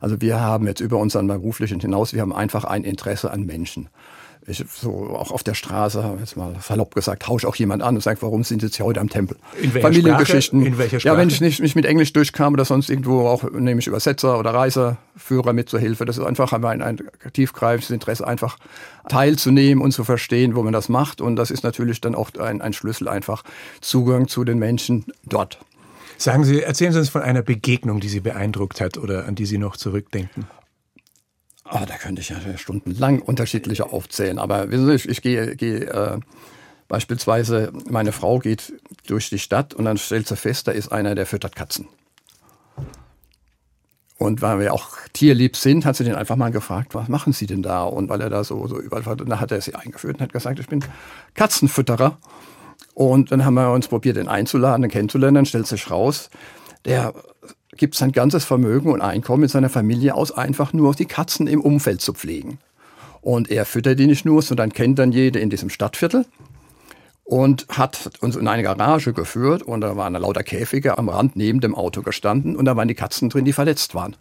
Also 0.00 0.22
wir 0.22 0.40
haben 0.40 0.66
jetzt 0.66 0.80
über 0.80 0.96
unseren 0.96 1.26
beruflichen 1.26 1.80
hinaus, 1.80 2.14
wir 2.14 2.22
haben 2.22 2.32
einfach 2.32 2.64
ein 2.64 2.82
Interesse 2.82 3.30
an 3.30 3.44
Menschen 3.44 3.90
ich 4.46 4.64
so 4.68 5.10
auch 5.10 5.30
auf 5.30 5.42
der 5.42 5.54
Straße, 5.54 6.16
jetzt 6.18 6.36
mal 6.36 6.56
salopp 6.60 6.94
gesagt, 6.94 7.22
tausche 7.22 7.46
auch 7.46 7.54
jemand 7.54 7.82
an 7.82 7.94
und 7.94 8.00
sage, 8.00 8.22
warum 8.22 8.42
sind 8.42 8.60
Sie 8.60 8.66
jetzt 8.66 8.80
heute 8.80 9.00
am 9.00 9.08
Tempel? 9.08 9.36
In 9.60 9.72
welcher 9.74 9.88
Familiengeschichten. 9.88 10.60
Sprache? 10.60 10.72
In 10.72 10.78
welcher 10.78 11.00
Sprache? 11.00 11.14
Ja, 11.14 11.20
wenn 11.20 11.28
ich 11.28 11.40
nicht, 11.40 11.60
nicht 11.60 11.76
mit 11.76 11.84
Englisch 11.84 12.12
durchkam 12.12 12.52
oder 12.52 12.64
sonst 12.64 12.90
irgendwo 12.90 13.26
auch, 13.28 13.44
nehme 13.52 13.80
ich 13.80 13.86
Übersetzer 13.86 14.38
oder 14.38 14.52
Reiseführer 14.52 15.52
mit 15.52 15.68
zur 15.68 15.78
Hilfe. 15.78 16.04
Das 16.04 16.18
ist 16.18 16.24
einfach 16.24 16.52
ein, 16.52 16.82
ein 16.82 16.98
tiefgreifendes 17.32 17.90
Interesse, 17.90 18.26
einfach 18.26 18.58
teilzunehmen 19.08 19.82
und 19.82 19.92
zu 19.92 20.02
verstehen, 20.02 20.56
wo 20.56 20.62
man 20.62 20.72
das 20.72 20.88
macht. 20.88 21.20
Und 21.20 21.36
das 21.36 21.50
ist 21.50 21.62
natürlich 21.62 22.00
dann 22.00 22.14
auch 22.14 22.30
ein, 22.38 22.60
ein 22.60 22.72
Schlüssel, 22.72 23.08
einfach 23.08 23.44
Zugang 23.80 24.26
zu 24.26 24.44
den 24.44 24.58
Menschen 24.58 25.06
dort. 25.24 25.58
Sagen 26.18 26.44
Sie, 26.44 26.62
erzählen 26.62 26.92
Sie 26.92 26.98
uns 26.98 27.08
von 27.08 27.22
einer 27.22 27.42
Begegnung, 27.42 28.00
die 28.00 28.08
Sie 28.08 28.20
beeindruckt 28.20 28.80
hat 28.80 28.98
oder 28.98 29.26
an 29.26 29.34
die 29.34 29.46
Sie 29.46 29.58
noch 29.58 29.76
zurückdenken. 29.76 30.46
Oh, 31.70 31.84
da 31.86 31.96
könnte 31.96 32.20
ich 32.20 32.28
ja 32.28 32.36
stundenlang 32.56 33.20
unterschiedliche 33.20 33.92
aufzählen. 33.92 34.38
Aber 34.38 34.70
wissen 34.70 34.86
Sie, 34.86 34.94
ich, 34.94 35.08
ich 35.08 35.22
gehe, 35.22 35.56
gehe 35.56 35.86
äh, 35.86 36.18
beispielsweise, 36.88 37.72
meine 37.88 38.12
Frau 38.12 38.38
geht 38.38 38.72
durch 39.06 39.30
die 39.30 39.38
Stadt 39.38 39.72
und 39.72 39.84
dann 39.84 39.96
stellt 39.96 40.28
sie 40.28 40.36
fest, 40.36 40.68
da 40.68 40.72
ist 40.72 40.92
einer, 40.92 41.14
der 41.14 41.26
füttert 41.26 41.56
Katzen. 41.56 41.88
Und 44.18 44.40
weil 44.40 44.60
wir 44.60 44.72
auch 44.72 44.90
tierlieb 45.12 45.56
sind, 45.56 45.84
hat 45.84 45.96
sie 45.96 46.04
den 46.04 46.14
einfach 46.14 46.36
mal 46.36 46.50
gefragt, 46.50 46.94
was 46.94 47.08
machen 47.08 47.32
Sie 47.32 47.46
denn 47.46 47.62
da? 47.62 47.82
Und 47.82 48.08
weil 48.08 48.20
er 48.20 48.30
da 48.30 48.44
so, 48.44 48.68
so 48.68 48.78
überall 48.78 49.04
war, 49.04 49.16
dann 49.16 49.40
hat 49.40 49.50
er 49.50 49.60
sie 49.60 49.74
eingeführt 49.74 50.16
und 50.16 50.22
hat 50.22 50.32
gesagt, 50.32 50.60
ich 50.60 50.68
bin 50.68 50.84
Katzenfütterer. 51.34 52.18
Und 52.94 53.32
dann 53.32 53.44
haben 53.44 53.54
wir 53.54 53.72
uns 53.72 53.88
probiert, 53.88 54.16
den 54.16 54.28
einzuladen, 54.28 54.82
den 54.82 54.90
kennenzulernen. 54.90 55.36
Dann 55.36 55.46
stellt 55.46 55.66
sich 55.66 55.90
raus, 55.90 56.30
der 56.84 57.14
gibt 57.76 57.94
sein 57.94 58.12
ganzes 58.12 58.44
Vermögen 58.44 58.90
und 58.90 59.00
Einkommen 59.00 59.42
mit 59.42 59.50
seiner 59.50 59.70
Familie 59.70 60.14
aus, 60.14 60.32
einfach 60.32 60.72
nur 60.72 60.94
die 60.94 61.06
Katzen 61.06 61.46
im 61.46 61.60
Umfeld 61.60 62.00
zu 62.00 62.12
pflegen. 62.12 62.58
Und 63.20 63.50
er 63.50 63.64
füttert 63.64 63.98
die 63.98 64.06
nicht 64.06 64.24
nur, 64.24 64.42
sondern 64.42 64.72
kennt 64.72 64.98
dann 64.98 65.12
jede 65.12 65.38
in 65.38 65.48
diesem 65.48 65.70
Stadtviertel 65.70 66.26
und 67.24 67.66
hat 67.68 68.10
uns 68.20 68.36
in 68.36 68.48
eine 68.48 68.62
Garage 68.62 69.12
geführt 69.12 69.62
und 69.62 69.80
da 69.80 69.96
waren 69.96 70.12
lauter 70.14 70.42
Käfige 70.42 70.98
am 70.98 71.08
Rand 71.08 71.36
neben 71.36 71.60
dem 71.60 71.74
Auto 71.74 72.02
gestanden 72.02 72.56
und 72.56 72.64
da 72.64 72.76
waren 72.76 72.88
die 72.88 72.94
Katzen 72.94 73.30
drin, 73.30 73.44
die 73.44 73.52
verletzt 73.52 73.94
waren. 73.94 74.16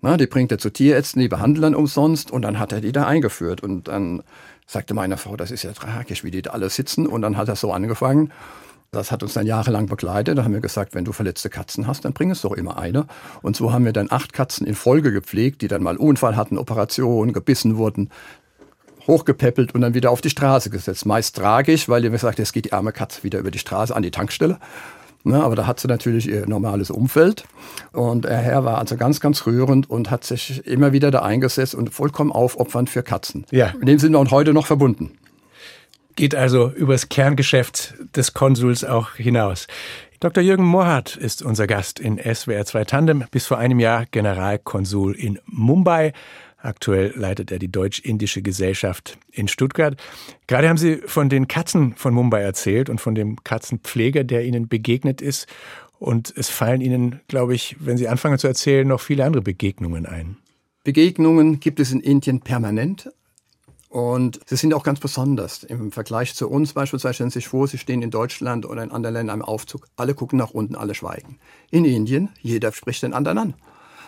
Na, 0.00 0.16
die 0.16 0.26
bringt 0.26 0.50
er 0.50 0.58
zu 0.58 0.70
Tierärzten, 0.70 1.22
die 1.22 1.28
behandeln 1.28 1.62
dann 1.62 1.74
umsonst 1.76 2.32
und 2.32 2.42
dann 2.42 2.58
hat 2.58 2.72
er 2.72 2.80
die 2.80 2.90
da 2.90 3.06
eingeführt 3.06 3.62
und 3.62 3.86
dann 3.86 4.22
sagte 4.66 4.94
meine 4.94 5.18
Frau, 5.18 5.36
das 5.36 5.50
ist 5.50 5.62
ja 5.62 5.72
tragisch, 5.72 6.24
wie 6.24 6.32
die 6.32 6.42
da 6.42 6.50
alle 6.50 6.70
sitzen 6.70 7.06
und 7.06 7.22
dann 7.22 7.36
hat 7.36 7.48
er 7.48 7.54
so 7.54 7.70
angefangen 7.70 8.32
das 8.92 9.10
hat 9.10 9.22
uns 9.22 9.32
dann 9.32 9.46
jahrelang 9.46 9.86
begleitet. 9.86 10.36
Da 10.36 10.44
haben 10.44 10.52
wir 10.52 10.60
gesagt, 10.60 10.94
wenn 10.94 11.06
du 11.06 11.12
verletzte 11.12 11.48
Katzen 11.48 11.86
hast, 11.86 12.04
dann 12.04 12.12
bring 12.12 12.30
es 12.30 12.42
doch 12.42 12.52
immer 12.52 12.78
eine. 12.78 13.06
Und 13.40 13.56
so 13.56 13.72
haben 13.72 13.86
wir 13.86 13.92
dann 13.94 14.08
acht 14.10 14.34
Katzen 14.34 14.66
in 14.66 14.74
Folge 14.74 15.12
gepflegt, 15.12 15.62
die 15.62 15.68
dann 15.68 15.82
mal 15.82 15.96
Unfall 15.96 16.36
hatten, 16.36 16.58
Operationen, 16.58 17.32
gebissen 17.32 17.78
wurden. 17.78 18.10
hochgepäppelt 19.06 19.74
und 19.74 19.80
dann 19.80 19.94
wieder 19.94 20.10
auf 20.10 20.20
die 20.20 20.30
Straße 20.30 20.70
gesetzt. 20.70 21.06
Meist 21.06 21.34
tragisch, 21.36 21.88
weil 21.88 22.04
ihr 22.04 22.10
gesagt, 22.10 22.38
jetzt 22.38 22.52
geht 22.52 22.66
die 22.66 22.72
arme 22.72 22.92
Katze 22.92 23.24
wieder 23.24 23.38
über 23.40 23.50
die 23.50 23.58
Straße 23.58 23.96
an 23.96 24.02
die 24.02 24.12
Tankstelle. 24.12 24.58
Ne, 25.24 25.42
aber 25.42 25.56
da 25.56 25.66
hat 25.66 25.80
sie 25.80 25.88
natürlich 25.88 26.28
ihr 26.28 26.48
normales 26.48 26.90
Umfeld. 26.90 27.44
Und 27.92 28.24
der 28.24 28.38
Herr 28.38 28.64
war 28.64 28.78
also 28.78 28.96
ganz, 28.96 29.20
ganz 29.20 29.46
rührend 29.46 29.88
und 29.88 30.10
hat 30.10 30.24
sich 30.24 30.66
immer 30.66 30.92
wieder 30.92 31.10
da 31.10 31.22
eingesetzt 31.22 31.74
und 31.74 31.94
vollkommen 31.94 32.30
aufopfernd 32.30 32.90
für 32.90 33.02
Katzen. 33.02 33.46
Ja. 33.50 33.68
In 33.80 33.86
dem 33.86 33.98
sind 33.98 34.12
wir 34.12 34.18
auch 34.18 34.30
heute 34.32 34.52
noch 34.52 34.66
verbunden. 34.66 35.12
Geht 36.16 36.34
also 36.34 36.70
übers 36.70 37.08
Kerngeschäft 37.08 37.94
des 38.16 38.34
Konsuls 38.34 38.84
auch 38.84 39.12
hinaus. 39.14 39.66
Dr. 40.20 40.42
Jürgen 40.42 40.64
Mohrhardt 40.64 41.16
ist 41.16 41.42
unser 41.42 41.66
Gast 41.66 41.98
in 41.98 42.18
SWR 42.18 42.64
2 42.64 42.84
Tandem, 42.84 43.24
bis 43.30 43.46
vor 43.46 43.58
einem 43.58 43.80
Jahr 43.80 44.06
Generalkonsul 44.06 45.16
in 45.16 45.40
Mumbai. 45.46 46.12
Aktuell 46.58 47.12
leitet 47.16 47.50
er 47.50 47.58
die 47.58 47.72
Deutsch-Indische 47.72 48.40
Gesellschaft 48.40 49.18
in 49.32 49.48
Stuttgart. 49.48 50.00
Gerade 50.46 50.68
haben 50.68 50.76
Sie 50.76 50.98
von 51.06 51.28
den 51.28 51.48
Katzen 51.48 51.94
von 51.96 52.14
Mumbai 52.14 52.40
erzählt 52.40 52.88
und 52.88 53.00
von 53.00 53.16
dem 53.16 53.42
Katzenpfleger, 53.42 54.22
der 54.22 54.44
Ihnen 54.44 54.68
begegnet 54.68 55.20
ist. 55.20 55.48
Und 55.98 56.32
es 56.36 56.50
fallen 56.50 56.80
Ihnen, 56.80 57.20
glaube 57.26 57.56
ich, 57.56 57.76
wenn 57.80 57.96
Sie 57.96 58.06
anfangen 58.06 58.38
zu 58.38 58.46
erzählen, 58.46 58.86
noch 58.86 59.00
viele 59.00 59.24
andere 59.24 59.42
Begegnungen 59.42 60.06
ein. 60.06 60.36
Begegnungen 60.84 61.58
gibt 61.58 61.80
es 61.80 61.90
in 61.90 62.00
Indien 62.00 62.40
permanent. 62.40 63.10
Und 63.92 64.40
sie 64.46 64.56
sind 64.56 64.72
auch 64.72 64.84
ganz 64.84 65.00
besonders. 65.00 65.64
Im 65.64 65.92
Vergleich 65.92 66.34
zu 66.34 66.48
uns 66.48 66.72
beispielsweise 66.72 67.12
stellen 67.12 67.28
Sie 67.28 67.40
sich 67.40 67.48
vor, 67.48 67.68
Sie 67.68 67.76
stehen 67.76 68.00
in 68.00 68.10
Deutschland 68.10 68.64
oder 68.64 68.82
in 68.82 68.90
anderen 68.90 69.12
Ländern 69.12 69.40
im 69.40 69.44
Aufzug. 69.44 69.86
Alle 69.96 70.14
gucken 70.14 70.38
nach 70.38 70.52
unten, 70.52 70.76
alle 70.76 70.94
schweigen. 70.94 71.38
In 71.70 71.84
Indien, 71.84 72.30
jeder 72.40 72.72
spricht 72.72 73.02
den 73.02 73.12
anderen 73.12 73.36
an. 73.36 73.54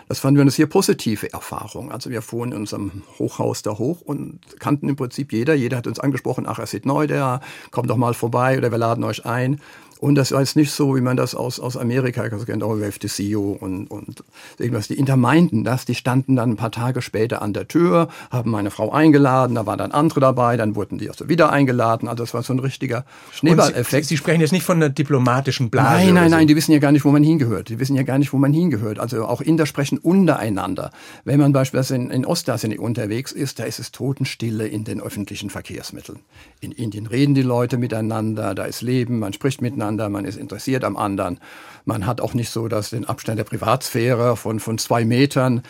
Das 0.08 0.20
fanden 0.20 0.38
wir 0.38 0.40
eine 0.40 0.50
sehr 0.50 0.68
positive 0.68 1.30
Erfahrung. 1.34 1.92
Also 1.92 2.08
wir 2.08 2.22
fuhren 2.22 2.52
in 2.52 2.60
unserem 2.60 3.02
Hochhaus 3.18 3.60
da 3.60 3.76
hoch 3.76 4.00
und 4.00 4.40
kannten 4.58 4.88
im 4.88 4.96
Prinzip 4.96 5.34
jeder. 5.34 5.52
Jeder 5.52 5.76
hat 5.76 5.86
uns 5.86 6.00
angesprochen, 6.00 6.46
ach, 6.48 6.58
er 6.58 6.66
sieht 6.66 6.86
neu 6.86 7.06
der, 7.06 7.42
kommt 7.70 7.90
doch 7.90 7.98
mal 7.98 8.14
vorbei 8.14 8.56
oder 8.56 8.70
wir 8.70 8.78
laden 8.78 9.04
euch 9.04 9.26
ein. 9.26 9.60
Und 10.04 10.16
das 10.16 10.32
war 10.32 10.40
jetzt 10.40 10.54
nicht 10.54 10.70
so, 10.70 10.94
wie 10.94 11.00
man 11.00 11.16
das 11.16 11.34
aus, 11.34 11.58
aus 11.58 11.78
Amerika 11.78 12.28
kennt, 12.28 12.62
auch 12.62 12.76
oh, 12.76 12.78
the 12.78 13.08
CEO 13.08 13.56
und, 13.58 13.86
und 13.86 14.22
irgendwas. 14.58 14.86
Die 14.88 14.98
Inter 14.98 15.16
meinten 15.16 15.64
das, 15.64 15.86
die 15.86 15.94
standen 15.94 16.36
dann 16.36 16.50
ein 16.50 16.56
paar 16.56 16.70
Tage 16.70 17.00
später 17.00 17.40
an 17.40 17.54
der 17.54 17.68
Tür, 17.68 18.08
haben 18.30 18.50
meine 18.50 18.70
Frau 18.70 18.92
eingeladen, 18.92 19.54
da 19.54 19.64
waren 19.64 19.78
dann 19.78 19.92
andere 19.92 20.20
dabei, 20.20 20.58
dann 20.58 20.76
wurden 20.76 20.98
die 20.98 21.08
also 21.08 21.30
wieder 21.30 21.50
eingeladen. 21.50 22.06
Also 22.06 22.22
das 22.22 22.34
war 22.34 22.42
so 22.42 22.52
ein 22.52 22.58
richtiger 22.58 23.06
Schneeballeffekt. 23.32 24.04
Sie, 24.04 24.16
Sie, 24.16 24.18
sprechen 24.18 24.42
jetzt 24.42 24.52
nicht 24.52 24.66
von 24.66 24.76
einer 24.76 24.90
diplomatischen 24.90 25.70
Blase. 25.70 26.04
Nein, 26.04 26.14
nein, 26.14 26.28
so. 26.28 26.36
nein, 26.36 26.48
die 26.48 26.56
wissen 26.56 26.72
ja 26.72 26.80
gar 26.80 26.92
nicht, 26.92 27.06
wo 27.06 27.10
man 27.10 27.24
hingehört. 27.24 27.70
Die 27.70 27.78
wissen 27.78 27.96
ja 27.96 28.02
gar 28.02 28.18
nicht, 28.18 28.34
wo 28.34 28.36
man 28.36 28.52
hingehört. 28.52 28.98
Also 28.98 29.24
auch 29.24 29.40
Inder 29.40 29.64
sprechen 29.64 29.96
untereinander. 29.96 30.90
Wenn 31.24 31.40
man 31.40 31.54
beispielsweise 31.54 31.96
in, 31.96 32.10
in 32.10 32.26
Ostasien 32.26 32.78
unterwegs 32.78 33.32
ist, 33.32 33.58
da 33.58 33.64
ist 33.64 33.78
es 33.78 33.90
Totenstille 33.90 34.68
in 34.68 34.84
den 34.84 35.00
öffentlichen 35.00 35.48
Verkehrsmitteln. 35.48 36.18
In 36.60 36.72
Indien 36.72 37.06
reden 37.06 37.34
die 37.34 37.40
Leute 37.40 37.78
miteinander, 37.78 38.54
da 38.54 38.64
ist 38.66 38.82
Leben, 38.82 39.18
man 39.18 39.32
spricht 39.32 39.62
miteinander 39.62 39.93
miteinander, 39.94 40.08
man 40.08 40.24
ist 40.24 40.36
interessiert 40.36 40.84
am 40.84 40.96
anderen. 40.96 41.38
Man 41.84 42.06
hat 42.06 42.20
auch 42.20 42.34
nicht 42.34 42.50
so 42.50 42.68
dass 42.68 42.90
den 42.90 43.04
Abstand 43.04 43.38
der 43.38 43.44
Privatsphäre 43.44 44.36
von, 44.36 44.60
von 44.60 44.78
zwei 44.78 45.04
Metern. 45.04 45.62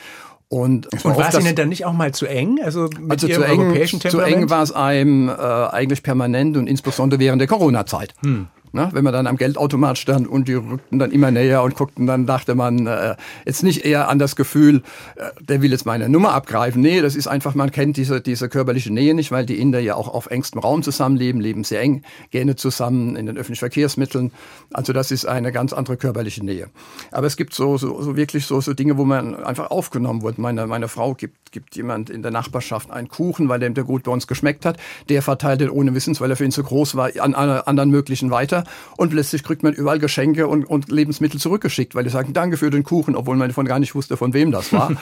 Und, 0.48 0.92
und 0.92 1.16
war 1.16 1.28
es 1.28 1.40
Ihnen 1.40 1.56
dann 1.56 1.68
nicht 1.68 1.84
auch 1.84 1.92
mal 1.92 2.12
zu 2.12 2.26
eng? 2.26 2.60
Also, 2.62 2.88
mit 2.98 3.10
also 3.10 3.26
zu, 3.26 3.42
eng, 3.42 3.88
zu 3.98 4.20
eng 4.20 4.50
war 4.50 4.62
es 4.62 4.72
einem 4.72 5.28
äh, 5.28 5.32
eigentlich 5.32 6.02
permanent 6.02 6.56
und 6.56 6.68
insbesondere 6.68 7.18
während 7.18 7.40
der 7.40 7.48
Corona-Zeit. 7.48 8.14
Hm. 8.22 8.48
Ne? 8.74 8.88
Wenn 8.90 9.04
man 9.04 9.12
dann 9.12 9.28
am 9.28 9.36
Geldautomat 9.36 9.98
stand 9.98 10.26
und 10.26 10.48
die 10.48 10.54
rückten 10.54 10.98
dann 10.98 11.12
immer 11.12 11.30
näher 11.30 11.62
und 11.62 11.76
guckten, 11.76 12.08
dann 12.08 12.26
dachte 12.26 12.56
man 12.56 12.88
äh, 12.88 13.14
jetzt 13.46 13.62
nicht 13.62 13.84
eher 13.84 14.08
an 14.08 14.18
das 14.18 14.34
Gefühl, 14.34 14.82
äh, 15.14 15.30
der 15.40 15.62
will 15.62 15.70
jetzt 15.70 15.86
meine 15.86 16.08
Nummer 16.08 16.32
abgreifen. 16.32 16.82
Nee, 16.82 17.00
das 17.00 17.14
ist 17.14 17.28
einfach, 17.28 17.54
man 17.54 17.70
kennt 17.70 17.96
diese, 17.96 18.20
diese 18.20 18.48
körperliche 18.48 18.92
Nähe 18.92 19.14
nicht, 19.14 19.30
weil 19.30 19.46
die 19.46 19.60
Inder 19.60 19.78
ja 19.78 19.94
auch 19.94 20.08
auf 20.08 20.26
engstem 20.26 20.60
Raum 20.60 20.82
zusammenleben, 20.82 21.40
leben 21.40 21.62
sehr 21.62 21.82
eng, 21.82 22.02
gerne 22.32 22.56
zusammen 22.56 23.14
in 23.14 23.26
den 23.26 23.36
öffentlichen 23.36 23.60
Verkehrsmitteln. 23.60 24.32
Also 24.72 24.92
das 24.92 25.12
ist 25.12 25.24
eine 25.24 25.52
ganz 25.52 25.72
andere 25.72 25.96
körperliche 25.96 26.44
Nähe. 26.44 26.66
Aber 27.12 27.28
es 27.28 27.36
gibt 27.36 27.54
so, 27.54 27.78
so, 27.78 28.02
so 28.02 28.16
wirklich 28.16 28.44
so, 28.44 28.60
so 28.60 28.74
Dinge, 28.74 28.98
wo 28.98 29.04
man 29.04 29.36
einfach 29.36 29.70
aufgenommen 29.70 30.24
wird. 30.24 30.38
Meine, 30.38 30.66
meine 30.66 30.88
Frau 30.88 31.14
gibt, 31.14 31.52
gibt 31.52 31.76
jemand 31.76 32.10
in 32.10 32.22
der 32.22 32.32
Nachbarschaft 32.32 32.90
einen 32.90 33.06
Kuchen, 33.06 33.48
weil 33.48 33.60
dem 33.60 33.74
der 33.74 33.84
gut 33.84 34.02
bei 34.02 34.10
uns 34.10 34.26
geschmeckt 34.26 34.66
hat. 34.66 34.78
Der 35.08 35.22
verteilt 35.22 35.60
den 35.60 35.70
ohne 35.70 35.94
Wissens, 35.94 36.20
weil 36.20 36.30
er 36.30 36.36
für 36.36 36.44
ihn 36.44 36.50
zu 36.50 36.64
groß 36.64 36.96
war, 36.96 37.10
an 37.20 37.36
anderen 37.36 37.90
möglichen 37.90 38.32
weiter 38.32 38.63
und 38.96 39.10
plötzlich 39.10 39.42
kriegt 39.42 39.62
man 39.62 39.72
überall 39.72 39.98
Geschenke 39.98 40.48
und, 40.48 40.64
und 40.64 40.90
Lebensmittel 40.90 41.40
zurückgeschickt, 41.40 41.94
weil 41.94 42.04
die 42.04 42.10
sagen, 42.10 42.32
danke 42.32 42.56
für 42.56 42.70
den 42.70 42.82
Kuchen, 42.82 43.16
obwohl 43.16 43.36
man 43.36 43.52
von 43.52 43.66
gar 43.66 43.78
nicht 43.78 43.94
wusste, 43.94 44.16
von 44.16 44.32
wem 44.34 44.50
das 44.50 44.72
war. 44.72 44.92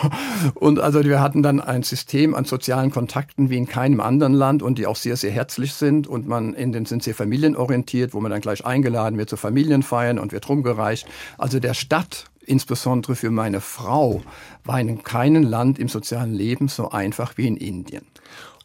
und 0.54 0.78
also 0.80 1.04
wir 1.04 1.20
hatten 1.20 1.42
dann 1.42 1.60
ein 1.60 1.82
System 1.82 2.34
an 2.34 2.44
sozialen 2.44 2.90
Kontakten 2.90 3.50
wie 3.50 3.56
in 3.56 3.66
keinem 3.66 4.00
anderen 4.00 4.34
Land 4.34 4.62
und 4.62 4.78
die 4.78 4.86
auch 4.86 4.96
sehr, 4.96 5.16
sehr 5.16 5.30
herzlich 5.30 5.74
sind 5.74 6.06
und 6.06 6.26
man 6.26 6.54
in 6.54 6.72
den 6.72 6.86
sind 6.86 7.02
sehr 7.02 7.14
familienorientiert, 7.14 8.14
wo 8.14 8.20
man 8.20 8.30
dann 8.30 8.40
gleich 8.40 8.64
eingeladen 8.64 9.18
wird 9.18 9.30
zu 9.30 9.36
Familienfeiern 9.36 10.18
und 10.18 10.32
wird 10.32 10.48
rumgereicht. 10.48 11.06
Also 11.36 11.60
der 11.60 11.74
Stadt 11.74 12.26
insbesondere 12.48 13.14
für 13.14 13.30
meine 13.30 13.60
Frau, 13.60 14.22
war 14.64 14.80
in 14.80 15.02
keinem 15.02 15.42
Land 15.42 15.78
im 15.78 15.88
sozialen 15.88 16.32
Leben 16.32 16.68
so 16.68 16.90
einfach 16.90 17.36
wie 17.36 17.46
in 17.46 17.56
Indien. 17.56 18.06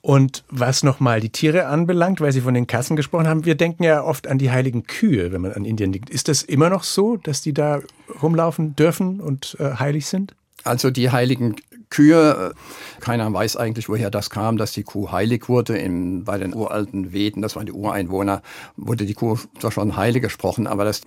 Und 0.06 0.44
was 0.50 0.84
nochmal 0.84 1.22
die 1.22 1.30
Tiere 1.30 1.68
anbelangt, 1.68 2.20
weil 2.20 2.34
Sie 2.34 2.42
von 2.42 2.54
den 2.54 2.68
Kassen 2.68 2.98
gesprochen 2.98 3.26
haben, 3.26 3.46
wir 3.46 3.56
denken 3.56 3.84
ja 3.84 4.04
oft 4.04 4.28
an 4.28 4.38
die 4.38 4.52
heiligen 4.52 4.84
Kühe, 4.84 5.32
wenn 5.32 5.40
man 5.40 5.54
an 5.54 5.64
Indien 5.64 5.94
denkt. 5.94 6.10
Ist 6.10 6.28
das 6.28 6.44
immer 6.44 6.70
noch 6.70 6.84
so, 6.84 7.16
dass 7.16 7.42
die 7.42 7.54
da 7.54 7.80
rumlaufen 8.22 8.76
dürfen 8.76 9.22
und 9.22 9.56
äh, 9.62 9.76
heilig 9.76 10.08
sind? 10.08 10.36
Also 10.66 10.92
die 10.92 11.10
heiligen 11.10 11.56
Kühe, 11.90 12.54
äh, 12.54 13.00
keiner 13.00 13.32
weiß 13.32 13.56
eigentlich, 13.56 13.88
woher 13.88 14.12
das 14.12 14.30
kam, 14.30 14.58
dass 14.58 14.74
die 14.74 14.84
Kuh 14.84 15.14
heilig 15.14 15.48
wurde. 15.48 15.78
In, 15.78 16.26
bei 16.26 16.38
den 16.38 16.54
uralten 16.54 17.14
Veden, 17.14 17.42
das 17.42 17.56
waren 17.56 17.66
die 17.66 17.72
Ureinwohner, 17.72 18.42
wurde 18.76 19.06
die 19.06 19.14
Kuh 19.14 19.38
zwar 19.58 19.72
schon 19.72 19.96
heilig 19.96 20.22
gesprochen, 20.22 20.68
aber 20.68 20.84
das 20.84 21.00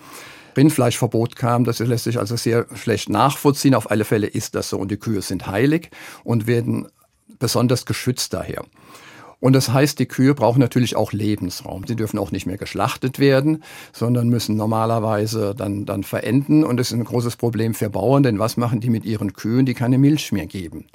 Rindfleischverbot 0.57 1.37
kam, 1.37 1.65
das 1.65 1.81
lässt 1.81 2.05
sich 2.05 2.19
also 2.19 2.37
sehr 2.37 2.65
schlecht 2.75 3.11
nachvollziehen. 3.11 3.75
Auf 3.75 3.91
alle 3.91 4.07
Fälle 4.07 4.27
ist 4.27 4.55
das 4.55 4.71
so 4.71 4.79
und 4.79 4.91
die 4.91 4.97
Kühe 4.97 5.21
sind 5.21 5.47
heilig 5.47 5.91
und 6.25 6.47
werden 6.47 6.89
besonders 7.39 7.85
geschützt 7.85 8.33
daher. 8.33 8.65
Und 9.41 9.53
das 9.53 9.73
heißt, 9.73 9.99
die 9.99 10.07
Kühe 10.07 10.35
brauchen 10.35 10.61
natürlich 10.61 10.97
auch 10.97 11.13
Lebensraum. 11.13 11.85
Sie 11.87 11.97
dürfen 11.97 12.19
auch 12.19 12.31
nicht 12.31 12.47
mehr 12.47 12.57
geschlachtet 12.57 13.19
werden, 13.19 13.63
sondern 13.93 14.29
müssen 14.29 14.57
normalerweise 14.57 15.55
dann, 15.55 15.85
dann 15.85 16.05
verenden. 16.05 16.65
Und 16.65 16.79
das 16.79 16.91
ist 16.91 16.99
ein 16.99 17.05
großes 17.05 17.37
Problem 17.37 17.75
für 17.75 17.91
Bauern, 17.91 18.23
denn 18.23 18.39
was 18.39 18.57
machen 18.57 18.81
die 18.81 18.91
mit 18.91 19.05
ihren 19.05 19.35
Kühen, 19.35 19.67
die 19.67 19.75
keine 19.75 19.99
Milch 19.99 20.33
mehr 20.33 20.47
geben? 20.47 20.87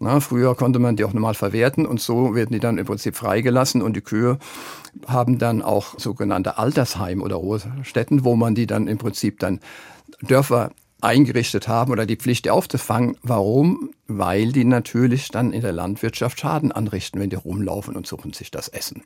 Na, 0.00 0.20
früher 0.20 0.54
konnte 0.54 0.78
man 0.78 0.94
die 0.94 1.04
auch 1.04 1.12
normal 1.12 1.34
verwerten 1.34 1.84
und 1.84 2.00
so 2.00 2.34
werden 2.34 2.52
die 2.52 2.60
dann 2.60 2.78
im 2.78 2.86
Prinzip 2.86 3.16
freigelassen 3.16 3.82
und 3.82 3.96
die 3.96 4.00
Kühe 4.00 4.38
haben 5.08 5.38
dann 5.38 5.60
auch 5.60 5.98
sogenannte 5.98 6.56
Altersheim 6.56 7.20
oder 7.20 7.34
Ruhestätten, 7.34 8.24
wo 8.24 8.36
man 8.36 8.54
die 8.54 8.68
dann 8.68 8.86
im 8.86 8.98
Prinzip 8.98 9.40
dann 9.40 9.58
Dörfer 10.22 10.70
eingerichtet 11.00 11.68
haben 11.68 11.92
oder 11.92 12.06
die 12.06 12.16
Pflicht, 12.16 12.44
die 12.44 12.50
aufzufangen. 12.50 13.16
Warum? 13.22 13.90
Weil 14.06 14.52
die 14.52 14.64
natürlich 14.64 15.28
dann 15.28 15.52
in 15.52 15.60
der 15.60 15.72
Landwirtschaft 15.72 16.40
Schaden 16.40 16.72
anrichten, 16.72 17.20
wenn 17.20 17.30
die 17.30 17.36
rumlaufen 17.36 17.96
und 17.96 18.06
suchen 18.06 18.32
sich 18.32 18.50
das 18.50 18.68
Essen. 18.68 19.02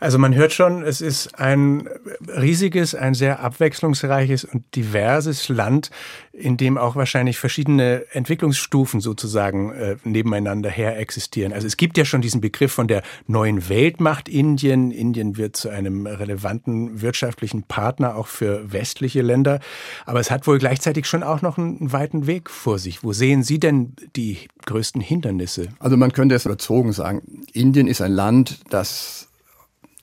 Also 0.00 0.18
man 0.18 0.34
hört 0.34 0.52
schon, 0.52 0.82
es 0.82 1.02
ist 1.02 1.38
ein 1.38 1.88
riesiges, 2.26 2.94
ein 2.94 3.14
sehr 3.14 3.40
abwechslungsreiches 3.40 4.44
und 4.44 4.64
diverses 4.74 5.50
Land, 5.50 5.90
in 6.32 6.56
dem 6.56 6.78
auch 6.78 6.96
wahrscheinlich 6.96 7.38
verschiedene 7.38 8.06
Entwicklungsstufen 8.12 9.00
sozusagen 9.00 9.72
äh, 9.72 9.96
nebeneinander 10.04 10.70
her 10.70 10.98
existieren. 10.98 11.52
Also 11.52 11.66
es 11.66 11.76
gibt 11.76 11.98
ja 11.98 12.06
schon 12.06 12.22
diesen 12.22 12.40
Begriff 12.40 12.72
von 12.72 12.88
der 12.88 13.02
neuen 13.26 13.68
Weltmacht 13.68 14.28
Indien. 14.28 14.90
Indien 14.90 15.36
wird 15.36 15.56
zu 15.56 15.68
einem 15.68 16.06
relevanten 16.06 17.02
wirtschaftlichen 17.02 17.64
Partner 17.64 18.16
auch 18.16 18.26
für 18.26 18.72
westliche 18.72 19.20
Länder. 19.20 19.60
Aber 20.06 20.20
es 20.20 20.30
hat 20.30 20.46
wohl 20.46 20.58
gleichzeitig 20.58 21.06
schon 21.06 21.22
auch 21.22 21.42
noch 21.42 21.58
einen 21.58 21.92
weiten 21.92 22.26
Weg 22.26 22.48
vor 22.48 22.78
sich. 22.78 23.04
Wo 23.04 23.12
sehen 23.12 23.42
Sie 23.42 23.60
denn 23.60 23.94
die 24.16 24.38
größten 24.64 25.02
Hindernisse? 25.02 25.68
Also 25.78 25.98
man 25.98 26.12
könnte 26.12 26.34
es 26.34 26.46
überzogen 26.46 26.92
sagen, 26.92 27.44
Indien 27.52 27.86
ist 27.86 28.00
ein 28.00 28.12
Land, 28.12 28.60
das 28.70 29.29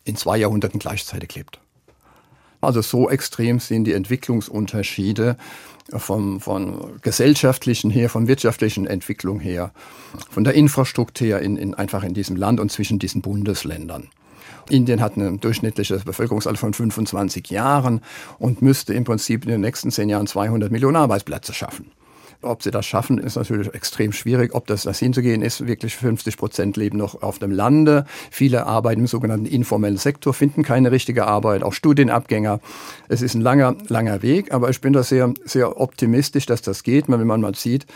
in 0.08 0.16
zwei 0.16 0.38
Jahrhunderten 0.38 0.80
gleichzeitig 0.80 1.36
lebt. 1.36 1.60
Also 2.62 2.82
so 2.82 3.10
extrem 3.10 3.60
sind 3.60 3.84
die 3.84 3.94
Entwicklungsunterschiede 3.94 5.38
vom, 5.90 6.40
von 6.40 7.00
gesellschaftlichen 7.02 7.92
her, 7.92 8.10
von 8.10 8.28
wirtschaftlichen 8.28 8.88
Entwicklung 8.88 9.40
her, 9.40 9.72
von 10.30 10.44
der 10.44 10.54
Infrastruktur 10.54 11.28
her 11.28 11.40
in, 11.40 11.56
in, 11.58 11.74
einfach 11.76 12.04
in 12.04 12.14
diesem 12.14 12.36
Land 12.36 12.60
und 12.60 12.72
zwischen 12.72 13.00
diesen 13.00 13.22
Bundesländern. 13.22 14.10
Indien 14.70 15.02
hat 15.02 15.16
ein 15.16 15.40
durchschnittliches 15.40 16.04
Bevölkerungsalter 16.04 16.60
von 16.60 16.74
25 16.74 17.50
Jahren 17.50 18.02
und 18.40 18.62
müsste 18.62 18.94
im 18.94 19.04
Prinzip 19.04 19.46
in 19.46 19.52
den 19.52 19.62
nächsten 19.62 19.92
zehn 19.92 20.10
Jahren 20.10 20.28
200 20.28 20.72
Millionen 20.72 20.98
Arbeitsplätze 20.98 21.54
schaffen. 21.54 21.92
Ob 22.41 22.62
sie 22.62 22.70
das 22.70 22.86
schaffen, 22.86 23.17
ist 23.17 23.36
natürlich 23.36 23.74
extrem 23.74 24.13
schwierig. 24.13 24.53
Ob 24.53 24.67
das, 24.67 24.84
das 24.84 25.00
hinzugehen 25.00 25.41
ist, 25.41 25.65
wirklich 25.65 25.96
50 25.96 26.38
Prozent 26.38 26.77
leben 26.77 26.98
noch 26.98 27.24
auf 27.24 27.39
dem 27.39 27.51
Lande. 27.51 28.06
Viele 28.29 28.67
arbeiten 28.67 29.01
im 29.01 29.08
sogenannten 29.08 29.48
informellen 29.48 29.98
Sektor, 29.98 30.34
finden 30.34 30.62
keine 30.62 30.91
richtige 30.91 31.25
Arbeit, 31.25 31.63
auch 31.63 31.74
Studienabgänger. 31.74 32.60
Es 33.08 33.22
ist 33.22 33.34
ein 33.34 33.41
langer, 33.41 33.75
langer 33.88 34.22
Weg, 34.22 34.53
aber 34.53 34.70
ich 34.70 34.82
bin 34.82 34.94
da 34.94 35.01
sehr, 35.01 35.34
sehr 35.46 35.82
optimistisch, 35.82 36.46
dass 36.46 36.62
das 36.62 36.84
geht, 36.84 37.10
wenn 37.10 37.25
man 37.25 37.41
mal 37.41 37.56
sieht, 37.56 37.88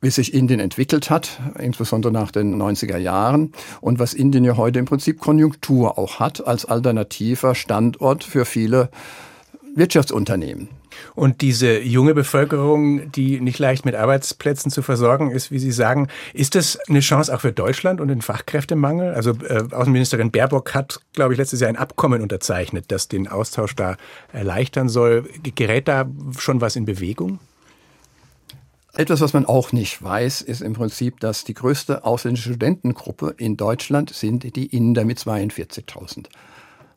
wie 0.00 0.10
sich 0.10 0.34
Indien 0.34 0.58
entwickelt 0.58 1.10
hat, 1.10 1.40
insbesondere 1.58 2.12
nach 2.12 2.32
den 2.32 2.60
90er 2.60 2.96
Jahren 2.96 3.52
und 3.80 3.98
was 3.98 4.14
Indien 4.14 4.44
ja 4.44 4.56
heute 4.56 4.78
im 4.78 4.86
Prinzip 4.86 5.20
Konjunktur 5.20 5.98
auch 5.98 6.18
hat 6.18 6.46
als 6.46 6.64
alternativer 6.64 7.54
Standort 7.54 8.24
für 8.24 8.44
viele 8.44 8.90
Wirtschaftsunternehmen. 9.74 10.81
Und 11.14 11.40
diese 11.40 11.80
junge 11.80 12.14
Bevölkerung, 12.14 13.10
die 13.12 13.40
nicht 13.40 13.58
leicht 13.58 13.84
mit 13.84 13.94
Arbeitsplätzen 13.94 14.70
zu 14.70 14.82
versorgen 14.82 15.30
ist, 15.30 15.50
wie 15.50 15.58
Sie 15.58 15.72
sagen, 15.72 16.08
ist 16.34 16.54
das 16.54 16.78
eine 16.88 17.00
Chance 17.00 17.34
auch 17.34 17.40
für 17.40 17.52
Deutschland 17.52 18.00
und 18.00 18.08
den 18.08 18.22
Fachkräftemangel? 18.22 19.14
Also 19.14 19.32
äh, 19.48 19.64
Außenministerin 19.70 20.30
Baerbock 20.30 20.74
hat, 20.74 21.00
glaube 21.12 21.34
ich, 21.34 21.38
letztes 21.38 21.60
Jahr 21.60 21.68
ein 21.68 21.76
Abkommen 21.76 22.22
unterzeichnet, 22.22 22.86
das 22.88 23.08
den 23.08 23.28
Austausch 23.28 23.74
da 23.76 23.96
erleichtern 24.32 24.88
soll. 24.88 25.28
Gerät 25.54 25.88
da 25.88 26.06
schon 26.38 26.60
was 26.60 26.76
in 26.76 26.84
Bewegung? 26.84 27.38
Etwas, 28.94 29.22
was 29.22 29.32
man 29.32 29.46
auch 29.46 29.72
nicht 29.72 30.02
weiß, 30.02 30.42
ist 30.42 30.60
im 30.60 30.74
Prinzip, 30.74 31.18
dass 31.20 31.44
die 31.44 31.54
größte 31.54 32.04
ausländische 32.04 32.50
Studentengruppe 32.50 33.34
in 33.38 33.56
Deutschland 33.56 34.10
sind 34.10 34.54
die 34.54 34.66
Inder 34.66 35.06
mit 35.06 35.18
42.000. 35.18 36.26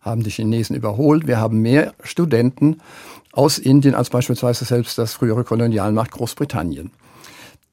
Haben 0.06 0.24
die 0.24 0.30
Chinesen 0.30 0.76
überholt. 0.76 1.26
Wir 1.26 1.40
haben 1.40 1.62
mehr 1.62 1.96
Studenten 2.04 2.80
aus 3.32 3.58
Indien 3.58 3.96
als 3.96 4.12
beispielsweise 4.12 4.64
selbst 4.64 5.00
das 5.00 5.14
frühere 5.14 5.44
Kolonialmacht 5.44 6.12
Großbritannien. 6.12 6.92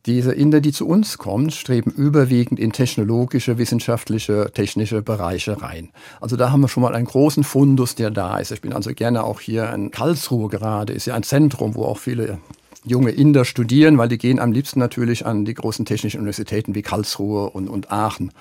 Diese 0.06 0.32
Inder, 0.32 0.60
die 0.60 0.72
zu 0.72 0.88
uns 0.88 1.18
kommen, 1.18 1.50
streben 1.50 1.92
überwiegend 1.92 2.58
in 2.58 2.72
technologische, 2.72 3.58
wissenschaftliche, 3.58 4.50
technische 4.52 5.02
Bereiche 5.02 5.62
rein. 5.62 5.90
Also 6.20 6.36
da 6.36 6.50
haben 6.50 6.62
wir 6.62 6.68
schon 6.68 6.82
mal 6.82 6.94
einen 6.94 7.06
großen 7.06 7.44
Fundus, 7.44 7.94
der 7.94 8.10
da 8.10 8.38
ist. 8.38 8.50
Ich 8.50 8.62
bin 8.62 8.72
also 8.72 8.92
gerne 8.94 9.22
auch 9.22 9.38
hier 9.38 9.70
in 9.72 9.92
Karlsruhe 9.92 10.48
gerade, 10.48 10.94
ist 10.94 11.06
ja 11.06 11.14
ein 11.14 11.22
Zentrum, 11.22 11.76
wo 11.76 11.84
auch 11.84 11.98
viele 11.98 12.38
junge 12.84 13.10
Inder 13.10 13.44
studieren, 13.44 13.96
weil 13.98 14.08
die 14.08 14.18
gehen 14.18 14.40
am 14.40 14.50
liebsten 14.50 14.80
natürlich 14.80 15.24
an 15.24 15.44
die 15.44 15.54
großen 15.54 15.84
technischen 15.84 16.18
Universitäten 16.18 16.74
wie 16.74 16.82
Karlsruhe 16.82 17.50
und, 17.50 17.68
und 17.68 17.92
Aachen 17.92 18.32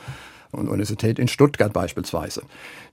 und 0.52 0.68
Universität 0.68 1.20
in 1.20 1.28
Stuttgart 1.28 1.74
beispielsweise. 1.74 2.44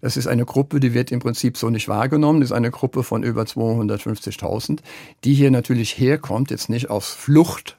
Das 0.00 0.16
ist 0.16 0.26
eine 0.26 0.44
Gruppe, 0.44 0.80
die 0.80 0.94
wird 0.94 1.10
im 1.10 1.20
Prinzip 1.20 1.56
so 1.56 1.70
nicht 1.70 1.88
wahrgenommen. 1.88 2.40
Das 2.40 2.50
ist 2.50 2.56
eine 2.56 2.70
Gruppe 2.70 3.02
von 3.02 3.22
über 3.22 3.42
250.000, 3.42 4.80
die 5.24 5.34
hier 5.34 5.50
natürlich 5.50 5.98
herkommt, 5.98 6.50
jetzt 6.50 6.68
nicht 6.68 6.90
aus 6.90 7.08
Flucht, 7.08 7.78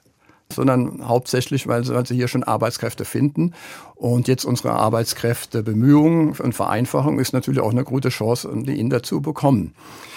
sondern 0.52 1.06
hauptsächlich, 1.06 1.66
weil 1.66 1.84
sie, 1.84 1.94
weil 1.94 2.06
sie 2.06 2.14
hier 2.14 2.28
schon 2.28 2.42
Arbeitskräfte 2.42 3.04
finden. 3.04 3.54
Und 3.94 4.28
jetzt 4.28 4.44
unsere 4.44 4.72
Arbeitskräftebemühungen 4.72 6.30
und 6.30 6.54
Vereinfachung 6.54 7.18
ist 7.18 7.32
natürlich 7.32 7.60
auch 7.60 7.70
eine 7.70 7.84
gute 7.84 8.08
Chance, 8.08 8.50
die 8.54 8.78
Inder 8.78 9.02
zu 9.02 9.20
bekommen. 9.20 9.74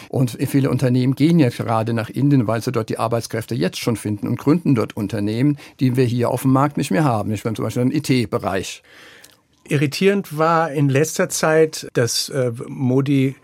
Und 0.09 0.37
viele 0.47 0.69
Unternehmen 0.69 1.15
gehen 1.15 1.39
ja 1.39 1.49
gerade 1.49 1.93
nach 1.93 2.09
Indien, 2.09 2.47
weil 2.47 2.61
sie 2.61 2.71
dort 2.71 2.89
die 2.89 2.99
Arbeitskräfte 2.99 3.55
jetzt 3.55 3.79
schon 3.79 3.95
finden 3.95 4.27
und 4.27 4.37
gründen 4.37 4.75
dort 4.75 4.95
Unternehmen, 4.95 5.57
die 5.79 5.95
wir 5.95 6.05
hier 6.05 6.29
auf 6.29 6.43
dem 6.43 6.51
Markt 6.51 6.77
nicht 6.77 6.91
mehr 6.91 7.03
haben. 7.03 7.31
Ich 7.31 7.43
meine 7.43 7.55
zum 7.55 7.65
Beispiel 7.65 7.83
im 7.83 7.91
IT-Bereich. 7.91 8.83
Irritierend 9.67 10.37
war 10.37 10.71
in 10.71 10.89
letzter 10.89 11.29
Zeit, 11.29 11.87
dass 11.93 12.29
äh, 12.29 12.51
Modi 12.67 13.35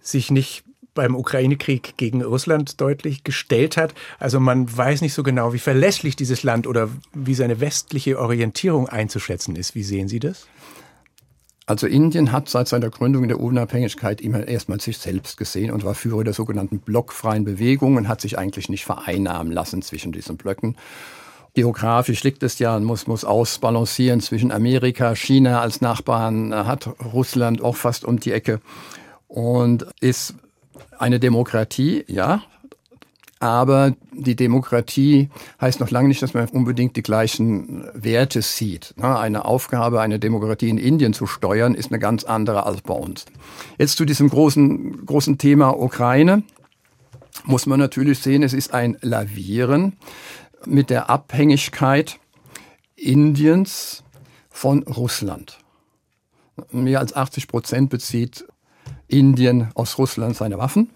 sich 0.00 0.30
nicht 0.30 0.64
beim 0.94 1.14
Ukraine-Krieg 1.14 1.94
gegen 1.96 2.22
Russland 2.22 2.80
deutlich 2.80 3.24
gestellt 3.24 3.76
hat. 3.76 3.94
Also 4.18 4.40
man 4.40 4.74
weiß 4.74 5.00
nicht 5.00 5.14
so 5.14 5.22
genau, 5.22 5.52
wie 5.52 5.58
verlässlich 5.58 6.16
dieses 6.16 6.42
Land 6.42 6.66
oder 6.66 6.90
wie 7.14 7.34
seine 7.34 7.60
westliche 7.60 8.18
Orientierung 8.18 8.88
einzuschätzen 8.88 9.56
ist. 9.56 9.74
Wie 9.74 9.82
sehen 9.82 10.08
Sie 10.08 10.20
das? 10.20 10.46
Also 11.64 11.86
Indien 11.86 12.32
hat 12.32 12.48
seit 12.48 12.68
seiner 12.68 12.90
Gründung 12.90 13.22
in 13.22 13.28
der 13.28 13.40
Unabhängigkeit 13.40 14.20
immer 14.20 14.46
erstmal 14.46 14.80
sich 14.80 14.98
selbst 14.98 15.36
gesehen 15.36 15.70
und 15.70 15.84
war 15.84 15.94
Führer 15.94 16.24
der 16.24 16.34
sogenannten 16.34 16.80
blockfreien 16.80 17.44
Bewegung 17.44 17.96
und 17.96 18.08
hat 18.08 18.20
sich 18.20 18.36
eigentlich 18.36 18.68
nicht 18.68 18.84
vereinnahmen 18.84 19.52
lassen 19.52 19.80
zwischen 19.80 20.12
diesen 20.12 20.36
Blöcken. 20.36 20.76
Geografisch 21.54 22.22
liegt 22.22 22.42
es 22.42 22.58
ja 22.58 22.78
muss, 22.80 23.06
muss 23.06 23.24
ausbalancieren 23.24 24.20
zwischen 24.20 24.50
Amerika, 24.52 25.14
China 25.14 25.60
als 25.60 25.82
Nachbarn, 25.82 26.54
hat 26.54 26.88
Russland 27.12 27.62
auch 27.62 27.76
fast 27.76 28.04
um 28.04 28.18
die 28.18 28.32
Ecke 28.32 28.60
und 29.28 29.86
ist 30.00 30.34
eine 30.98 31.20
Demokratie, 31.20 32.04
ja, 32.06 32.42
aber 33.38 33.94
die 34.12 34.36
Demokratie 34.36 35.28
heißt 35.60 35.80
noch 35.80 35.90
lange 35.90 36.08
nicht, 36.08 36.22
dass 36.22 36.32
man 36.32 36.48
unbedingt 36.48 36.94
die 36.96 37.02
gleichen 37.02 37.84
Werte 37.92 38.40
sieht. 38.40 38.94
Eine 39.00 39.44
Aufgabe, 39.44 40.00
eine 40.00 40.20
Demokratie 40.20 40.68
in 40.68 40.78
Indien 40.78 41.12
zu 41.12 41.26
steuern, 41.26 41.74
ist 41.74 41.90
eine 41.90 41.98
ganz 41.98 42.22
andere 42.22 42.64
als 42.66 42.82
bei 42.82 42.94
uns. 42.94 43.26
Jetzt 43.78 43.96
zu 43.96 44.04
diesem 44.04 44.30
großen, 44.30 45.04
großen 45.04 45.38
Thema 45.38 45.70
Ukraine 45.70 46.44
muss 47.44 47.66
man 47.66 47.80
natürlich 47.80 48.20
sehen, 48.20 48.44
es 48.44 48.52
ist 48.52 48.72
ein 48.72 48.96
Lavieren 49.00 49.94
mit 50.66 50.90
der 50.90 51.10
Abhängigkeit 51.10 52.18
Indiens 52.96 54.02
von 54.50 54.82
Russland. 54.84 55.58
Mehr 56.70 57.00
als 57.00 57.14
80 57.14 57.48
Prozent 57.48 57.90
bezieht 57.90 58.46
Indien 59.08 59.70
aus 59.74 59.98
Russland 59.98 60.36
seine 60.36 60.58
Waffen. 60.58 60.90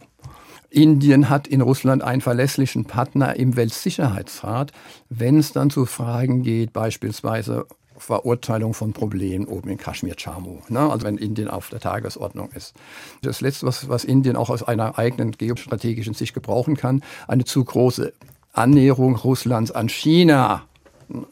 Indien 0.70 1.30
hat 1.30 1.46
in 1.46 1.60
Russland 1.60 2.02
einen 2.02 2.20
verlässlichen 2.20 2.84
Partner 2.84 3.36
im 3.36 3.56
Weltsicherheitsrat, 3.56 4.72
wenn 5.08 5.38
es 5.38 5.52
dann 5.52 5.70
zu 5.70 5.86
Fragen 5.86 6.42
geht, 6.42 6.72
beispielsweise 6.72 7.66
Verurteilung 7.98 8.74
von 8.74 8.92
Problemen 8.92 9.46
oben 9.46 9.70
in 9.70 9.78
Kaschmir, 9.78 10.16
Chamu. 10.16 10.58
Ne? 10.68 10.80
Also 10.80 11.06
wenn 11.06 11.16
Indien 11.16 11.48
auf 11.48 11.70
der 11.70 11.80
Tagesordnung 11.80 12.50
ist. 12.52 12.74
Das 13.22 13.40
Letzte, 13.40 13.66
was, 13.66 13.88
was 13.88 14.04
Indien 14.04 14.36
auch 14.36 14.50
aus 14.50 14.62
einer 14.62 14.98
eigenen 14.98 15.32
geostrategischen 15.32 16.14
Sicht 16.14 16.34
gebrauchen 16.34 16.76
kann, 16.76 17.02
eine 17.26 17.44
zu 17.44 17.64
große 17.64 18.12
Annäherung 18.56 19.16
Russlands 19.16 19.70
an 19.70 19.88
China. 19.88 20.64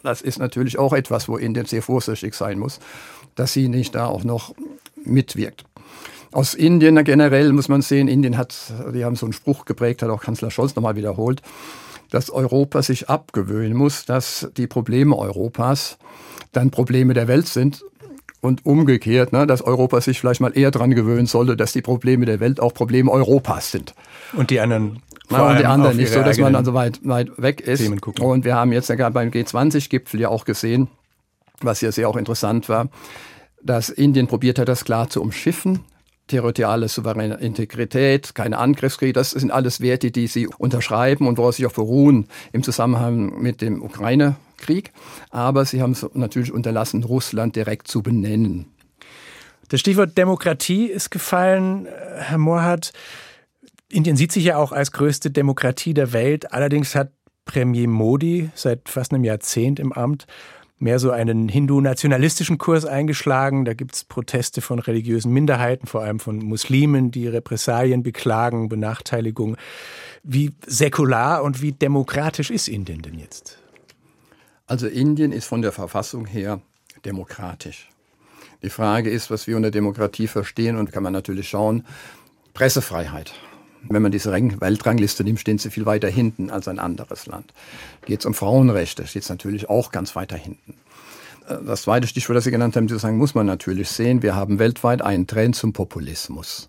Das 0.02 0.22
ist 0.22 0.38
natürlich 0.38 0.78
auch 0.78 0.92
etwas, 0.92 1.28
wo 1.28 1.36
Indien 1.36 1.66
sehr 1.66 1.82
vorsichtig 1.82 2.34
sein 2.34 2.58
muss, 2.58 2.78
dass 3.34 3.52
sie 3.52 3.68
nicht 3.68 3.94
da 3.94 4.06
auch 4.06 4.24
noch 4.24 4.54
mitwirkt. 5.04 5.64
Aus 6.32 6.54
Indien 6.54 7.02
generell 7.04 7.52
muss 7.52 7.68
man 7.68 7.82
sehen, 7.82 8.08
Indien 8.08 8.36
hat, 8.36 8.56
die 8.92 9.04
haben 9.04 9.16
so 9.16 9.26
einen 9.26 9.32
Spruch 9.32 9.64
geprägt, 9.64 10.02
hat 10.02 10.10
auch 10.10 10.20
Kanzler 10.20 10.50
Scholz 10.50 10.74
nochmal 10.74 10.96
wiederholt, 10.96 11.42
dass 12.10 12.30
Europa 12.30 12.82
sich 12.82 13.08
abgewöhnen 13.08 13.76
muss, 13.76 14.04
dass 14.04 14.50
die 14.56 14.66
Probleme 14.66 15.16
Europas 15.16 15.98
dann 16.52 16.70
Probleme 16.70 17.14
der 17.14 17.28
Welt 17.28 17.46
sind 17.46 17.84
und 18.40 18.66
umgekehrt, 18.66 19.32
ne, 19.32 19.46
dass 19.46 19.62
Europa 19.62 20.00
sich 20.00 20.20
vielleicht 20.20 20.40
mal 20.40 20.56
eher 20.56 20.70
daran 20.70 20.94
gewöhnen 20.94 21.26
sollte, 21.26 21.56
dass 21.56 21.72
die 21.72 21.82
Probleme 21.82 22.26
der 22.26 22.40
Welt 22.40 22.60
auch 22.60 22.74
Probleme 22.74 23.10
Europas 23.10 23.70
sind. 23.70 23.94
Und 24.34 24.50
die 24.50 24.60
anderen 24.60 25.02
na, 25.30 25.50
und 25.50 25.58
die 25.58 25.66
anderen 25.66 25.96
nicht 25.96 26.12
so, 26.12 26.22
dass 26.22 26.38
man 26.38 26.52
dann 26.52 26.64
so 26.64 26.74
weit, 26.74 27.00
weit 27.02 27.30
weg 27.40 27.60
ist. 27.60 27.88
Und 28.20 28.44
wir 28.44 28.54
haben 28.54 28.72
jetzt 28.72 28.88
ja 28.88 28.94
gerade 28.94 29.14
beim 29.14 29.30
G20-Gipfel 29.30 30.20
ja 30.20 30.28
auch 30.28 30.44
gesehen, 30.44 30.88
was 31.60 31.80
ja 31.80 31.90
sehr 31.92 32.08
auch 32.08 32.16
interessant 32.16 32.68
war, 32.68 32.88
dass 33.62 33.88
Indien 33.88 34.26
probiert 34.26 34.58
hat, 34.58 34.68
das 34.68 34.84
klar 34.84 35.08
zu 35.08 35.22
umschiffen 35.22 35.80
territoriale 36.26 36.88
souveräne 36.88 37.34
Integrität, 37.34 38.34
keine 38.34 38.58
Angriffskrieg, 38.58 39.14
das 39.14 39.32
sind 39.32 39.50
alles 39.50 39.80
Werte, 39.80 40.10
die 40.10 40.26
sie 40.26 40.46
unterschreiben 40.46 41.26
und 41.26 41.38
woraus 41.38 41.56
sie 41.56 41.66
auch 41.66 41.72
beruhen 41.72 42.28
im 42.52 42.62
Zusammenhang 42.62 43.40
mit 43.40 43.60
dem 43.60 43.82
Ukraine-Krieg. 43.82 44.92
Aber 45.30 45.64
sie 45.64 45.82
haben 45.82 45.92
es 45.92 46.06
natürlich 46.14 46.52
unterlassen, 46.52 47.04
Russland 47.04 47.56
direkt 47.56 47.88
zu 47.88 48.02
benennen. 48.02 48.66
Das 49.68 49.80
Stichwort 49.80 50.16
Demokratie 50.16 50.86
ist 50.86 51.10
gefallen, 51.10 51.88
Herr 52.16 52.38
Mohrhardt. 52.38 52.92
Indien 53.94 54.16
sieht 54.16 54.32
sich 54.32 54.44
ja 54.44 54.56
auch 54.56 54.72
als 54.72 54.90
größte 54.90 55.30
Demokratie 55.30 55.94
der 55.94 56.12
Welt. 56.12 56.52
Allerdings 56.52 56.94
hat 56.94 57.12
Premier 57.44 57.88
Modi 57.88 58.50
seit 58.54 58.88
fast 58.88 59.12
einem 59.12 59.24
Jahrzehnt 59.24 59.78
im 59.78 59.92
Amt 59.92 60.26
mehr 60.78 60.98
so 60.98 61.12
einen 61.12 61.48
hindu-nationalistischen 61.48 62.58
Kurs 62.58 62.84
eingeschlagen. 62.84 63.64
Da 63.64 63.74
gibt 63.74 63.94
es 63.94 64.04
Proteste 64.04 64.60
von 64.60 64.80
religiösen 64.80 65.32
Minderheiten, 65.32 65.86
vor 65.86 66.02
allem 66.02 66.18
von 66.18 66.38
Muslimen, 66.38 67.12
die 67.12 67.28
Repressalien 67.28 68.02
beklagen, 68.02 68.68
Benachteiligung. 68.68 69.56
Wie 70.24 70.52
säkular 70.66 71.44
und 71.44 71.62
wie 71.62 71.72
demokratisch 71.72 72.50
ist 72.50 72.68
Indien 72.68 73.02
denn 73.02 73.18
jetzt? 73.18 73.58
Also 74.66 74.88
Indien 74.88 75.30
ist 75.30 75.46
von 75.46 75.62
der 75.62 75.72
Verfassung 75.72 76.26
her 76.26 76.60
demokratisch. 77.04 77.90
Die 78.62 78.70
Frage 78.70 79.10
ist, 79.10 79.30
was 79.30 79.46
wir 79.46 79.56
unter 79.56 79.70
Demokratie 79.70 80.26
verstehen 80.26 80.76
und 80.76 80.90
kann 80.90 81.02
man 81.02 81.12
natürlich 81.12 81.48
schauen. 81.48 81.84
Pressefreiheit. 82.54 83.34
Wenn 83.88 84.02
man 84.02 84.12
diese 84.12 84.32
Weltrangliste 84.32 85.24
nimmt, 85.24 85.40
stehen 85.40 85.58
sie 85.58 85.70
viel 85.70 85.86
weiter 85.86 86.08
hinten 86.08 86.50
als 86.50 86.68
ein 86.68 86.78
anderes 86.78 87.26
Land. 87.26 87.52
Geht 88.06 88.20
es 88.20 88.26
um 88.26 88.34
Frauenrechte, 88.34 89.06
steht 89.06 89.22
es 89.22 89.28
natürlich 89.28 89.68
auch 89.68 89.92
ganz 89.92 90.16
weiter 90.16 90.36
hinten. 90.36 90.74
Äh, 91.48 91.56
das 91.66 91.82
zweite 91.82 92.06
Stichwort, 92.06 92.36
das 92.36 92.44
Sie 92.44 92.50
genannt 92.50 92.76
haben, 92.76 92.88
sagen, 92.88 93.18
muss 93.18 93.34
man 93.34 93.46
natürlich 93.46 93.88
sehen. 93.88 94.22
Wir 94.22 94.34
haben 94.34 94.58
weltweit 94.58 95.02
einen 95.02 95.26
Trend 95.26 95.56
zum 95.56 95.72
Populismus. 95.72 96.68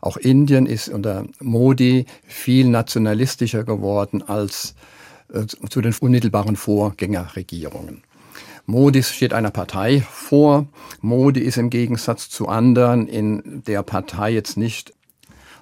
Auch 0.00 0.16
Indien 0.16 0.66
ist 0.66 0.88
unter 0.88 1.26
Modi 1.40 2.06
viel 2.26 2.68
nationalistischer 2.68 3.64
geworden 3.64 4.22
als 4.22 4.74
äh, 5.32 5.46
zu 5.46 5.80
den 5.80 5.94
unmittelbaren 6.00 6.56
Vorgängerregierungen. 6.56 8.02
Modi 8.66 9.02
steht 9.02 9.32
einer 9.32 9.50
Partei 9.50 10.00
vor. 10.00 10.66
Modi 11.00 11.40
ist 11.40 11.58
im 11.58 11.70
Gegensatz 11.70 12.30
zu 12.30 12.48
anderen 12.48 13.08
in 13.08 13.62
der 13.66 13.82
Partei 13.82 14.30
jetzt 14.30 14.56
nicht 14.56 14.94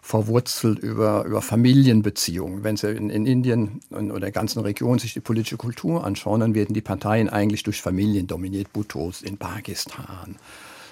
verwurzelt 0.03 0.79
über, 0.79 1.25
über 1.25 1.43
Familienbeziehungen. 1.43 2.65
Wenn 2.65 2.77
Sie 2.77 2.91
in, 2.91 3.11
in 3.11 3.27
Indien 3.27 3.81
oder 3.91 4.21
der 4.21 4.33
ganzen 4.33 4.61
Region 4.61 4.99
sich 4.99 5.13
die 5.13 5.21
politische 5.21 5.57
Kultur 5.57 6.05
anschauen, 6.05 6.41
dann 6.41 6.55
werden 6.55 6.75
die 6.75 6.81
Parteien 6.81 7.29
eigentlich 7.29 7.63
durch 7.63 7.83
Familien 7.83 8.27
dominiert. 8.27 8.73
Bhuttos 8.73 9.23
in 9.23 9.39
Pakistan, 9.39 10.37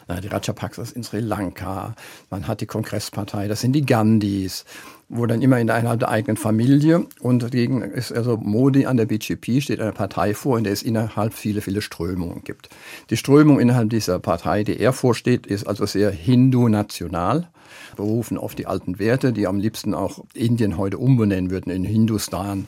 äh, 0.08 0.20
die 0.20 0.28
Rajapaksas 0.28 0.92
in 0.92 1.02
Sri 1.02 1.20
Lanka, 1.20 1.94
man 2.30 2.46
hat 2.46 2.60
die 2.60 2.66
Kongresspartei, 2.66 3.48
das 3.48 3.60
sind 3.60 3.72
die 3.72 3.86
Gandhis, 3.86 4.64
wo 5.08 5.26
dann 5.26 5.40
immer 5.40 5.60
in 5.60 5.70
einer 5.70 5.96
der 5.96 6.08
eigenen 6.08 6.36
Familie 6.36 7.06
und 7.20 7.42
dagegen 7.42 7.82
ist 7.82 8.12
also 8.12 8.36
Modi 8.36 8.86
an 8.86 8.96
der 8.96 9.06
BJP 9.06 9.60
steht 9.60 9.80
eine 9.80 9.92
Partei 9.92 10.34
vor, 10.34 10.58
in 10.58 10.64
der 10.64 10.72
es 10.72 10.82
innerhalb 10.82 11.32
viele, 11.32 11.60
viele 11.60 11.80
Strömungen 11.80 12.42
gibt. 12.42 12.68
Die 13.10 13.16
Strömung 13.16 13.60
innerhalb 13.60 13.90
dieser 13.90 14.18
Partei, 14.18 14.64
die 14.64 14.78
er 14.78 14.92
vorsteht, 14.92 15.46
ist 15.46 15.66
also 15.66 15.86
sehr 15.86 16.10
hindu-national, 16.10 17.48
berufen 17.94 18.36
auf 18.36 18.54
die 18.56 18.66
alten 18.66 18.98
Werte, 18.98 19.32
die 19.32 19.46
am 19.46 19.58
liebsten 19.58 19.94
auch 19.94 20.24
Indien 20.34 20.76
heute 20.76 20.98
umbenennen 20.98 21.50
würden 21.50 21.70
in 21.70 21.84
Hindustan 21.84 22.66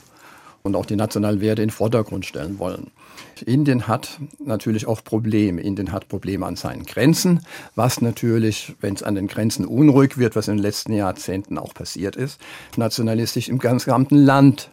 und 0.63 0.77
auch 0.77 0.87
die 0.87 0.97
nationalen 0.97 1.41
Werte 1.41 1.63
in 1.63 1.69
den 1.69 1.75
Vordergrund 1.75 2.27
stellen 2.27 2.59
wollen. 2.59 2.91
Indien 3.47 3.87
hat 3.89 4.19
natürlich 4.39 4.87
auch 4.87 5.03
Probleme. 5.03 5.61
Indien 5.61 5.93
hat 5.93 6.09
Probleme 6.09 6.47
an 6.47 6.57
seinen 6.57 6.85
Grenzen, 6.85 7.41
was 7.75 8.01
natürlich, 8.01 8.75
wenn 8.81 8.95
es 8.95 9.03
an 9.03 9.15
den 9.15 9.29
Grenzen 9.29 9.65
unruhig 9.65 10.19
wird, 10.19 10.37
was 10.37 10.49
in 10.49 10.57
den 10.57 10.63
letzten 10.63 10.93
Jahrzehnten 10.93 11.59
auch 11.59 11.75
passiert 11.75 12.17
ist, 12.17 12.41
nationalistisch 12.77 13.49
im 13.49 13.59
gesamten 13.59 14.17
Land 14.17 14.71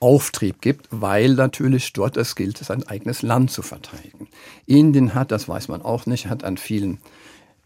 Auftrieb 0.00 0.62
gibt, 0.62 0.88
weil 0.90 1.34
natürlich 1.34 1.92
dort 1.92 2.16
es 2.16 2.34
gilt, 2.34 2.56
sein 2.56 2.88
eigenes 2.88 3.20
Land 3.20 3.50
zu 3.50 3.60
verteidigen. 3.60 4.28
Indien 4.64 5.14
hat, 5.14 5.30
das 5.30 5.46
weiß 5.46 5.68
man 5.68 5.82
auch 5.82 6.06
nicht, 6.06 6.26
hat 6.26 6.42
an 6.42 6.56
vielen 6.56 6.98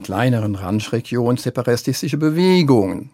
kleineren 0.02 0.56
Randregionen 0.56 1.36
separatistische 1.36 2.16
Bewegungen 2.16 3.10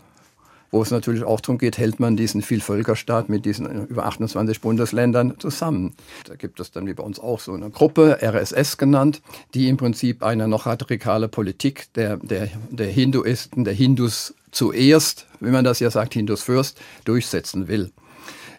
wo 0.71 0.83
es 0.83 0.91
natürlich 0.91 1.25
auch 1.25 1.41
darum 1.41 1.59
geht, 1.59 1.79
hält 1.79 2.01
man 2.01 2.17
diesen 2.17 2.43
Vielvölkerstaat 2.43 3.29
mit 3.29 3.45
diesen 3.45 3.87
über 3.87 4.07
28 4.07 4.61
Bundesländern 4.61 5.35
zusammen. 5.39 5.95
Da 6.27 6.37
gibt 6.37 6.61
es 6.61 6.71
dann 6.71 6.87
wie 6.87 6.95
bei 6.95 7.03
uns 7.03 7.19
auch 7.19 7.41
so 7.41 7.53
eine 7.53 7.71
Gruppe, 7.71 8.19
RSS 8.23 8.77
genannt, 8.77 9.21
die 9.55 9.69
im 9.69 9.77
Prinzip 9.77 10.23
eine 10.23 10.49
noch 10.49 10.67
radikale 10.67 11.29
Politik 11.29 11.93
der, 11.95 12.17
der, 12.19 12.49
der 12.71 12.87
Hinduisten, 12.87 13.65
der 13.65 13.75
Hindus 13.75 14.35
zuerst, 14.53 15.27
wie 15.41 15.51
man 15.51 15.65
das 15.65 15.81
ja 15.81 15.91
sagt, 15.91 16.15
Hindus 16.15 16.43
first, 16.43 16.81
durchsetzen 17.05 17.69
will. 17.69 17.91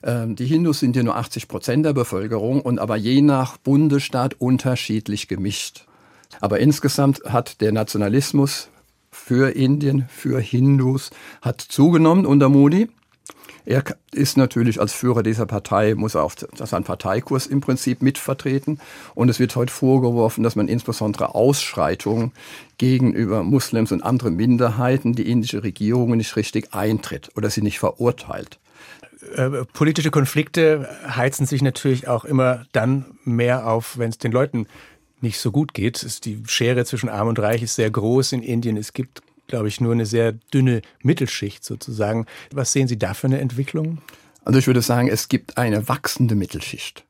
Ähm, 0.04 0.36
die 0.36 0.46
Hindus 0.46 0.80
sind 0.80 0.96
ja 0.96 1.04
nur 1.04 1.16
80 1.16 1.48
Prozent 1.48 1.86
der 1.86 1.94
Bevölkerung 1.94 2.62
und 2.62 2.80
aber 2.80 2.96
je 2.96 3.22
nach 3.22 3.58
Bundesstaat 3.58 4.36
unterschiedlich 4.40 5.28
gemischt. 5.28 5.86
Aber 6.40 6.60
insgesamt 6.60 7.22
hat 7.26 7.62
der 7.62 7.72
Nationalismus 7.72 8.70
für 9.32 9.56
Indien, 9.56 10.10
für 10.10 10.42
Hindus 10.42 11.10
hat 11.42 11.62
zugenommen 11.62 12.26
unter 12.26 12.50
Modi. 12.50 12.90
Er 13.64 13.82
ist 14.12 14.36
natürlich 14.36 14.82
als 14.82 14.92
Führer 14.92 15.24
dieser 15.24 15.46
Partei, 15.46 15.96
muss 15.96 16.16
er 16.16 16.24
auf 16.24 16.36
seinen 16.56 16.84
Parteikurs 16.84 17.48
im 17.48 17.62
Prinzip 17.62 18.02
mitvertreten. 18.02 18.82
Und 19.16 19.30
es 19.30 19.40
wird 19.40 19.56
heute 19.56 19.72
vorgeworfen, 19.72 20.44
dass 20.44 20.58
man 20.58 20.68
insbesondere 20.68 21.34
Ausschreitungen 21.34 22.34
gegenüber 22.78 23.42
Muslims 23.44 23.94
und 23.94 24.04
anderen 24.04 24.36
Minderheiten 24.36 25.14
die 25.14 25.32
indische 25.32 25.64
Regierung 25.64 26.18
nicht 26.18 26.36
richtig 26.36 26.74
eintritt 26.74 27.30
oder 27.38 27.50
sie 27.50 27.62
nicht 27.62 27.80
verurteilt. 27.80 28.60
Äh, 29.36 29.64
politische 29.72 30.12
Konflikte 30.12 30.90
heizen 31.08 31.46
sich 31.46 31.62
natürlich 31.62 32.10
auch 32.10 32.26
immer 32.26 32.66
dann 32.74 33.06
mehr 33.24 33.66
auf, 33.66 33.98
wenn 33.98 34.10
es 34.10 34.18
den 34.18 34.34
Leuten 34.34 34.68
nicht 35.24 35.40
so 35.40 35.52
gut 35.52 35.74
geht. 35.74 36.26
Die 36.26 36.42
Schere 36.48 36.86
zwischen 36.86 37.10
Arm 37.10 37.28
und 37.28 37.40
Reich 37.40 37.62
ist 37.62 37.76
sehr 37.76 37.90
groß 37.90 38.34
in 38.34 38.44
Indien. 38.44 38.78
Es 38.78 38.94
gibt, 38.94 39.22
glaube 39.48 39.68
ich, 39.68 39.82
nur 39.82 39.94
eine 39.94 40.06
sehr 40.06 40.34
dünne 40.34 40.82
Mittelschicht 41.02 41.64
sozusagen. 41.64 42.26
Was 42.52 42.74
sehen 42.74 42.88
Sie 42.88 42.98
da 42.98 43.14
für 43.14 43.28
eine 43.28 43.40
Entwicklung? 43.40 44.00
Also 44.44 44.60
ich 44.60 44.68
würde 44.68 44.82
sagen, 44.82 45.08
es 45.08 45.28
gibt 45.28 45.58
eine 45.58 45.88
wachsende 45.88 46.36
Mittelschicht. 46.36 47.06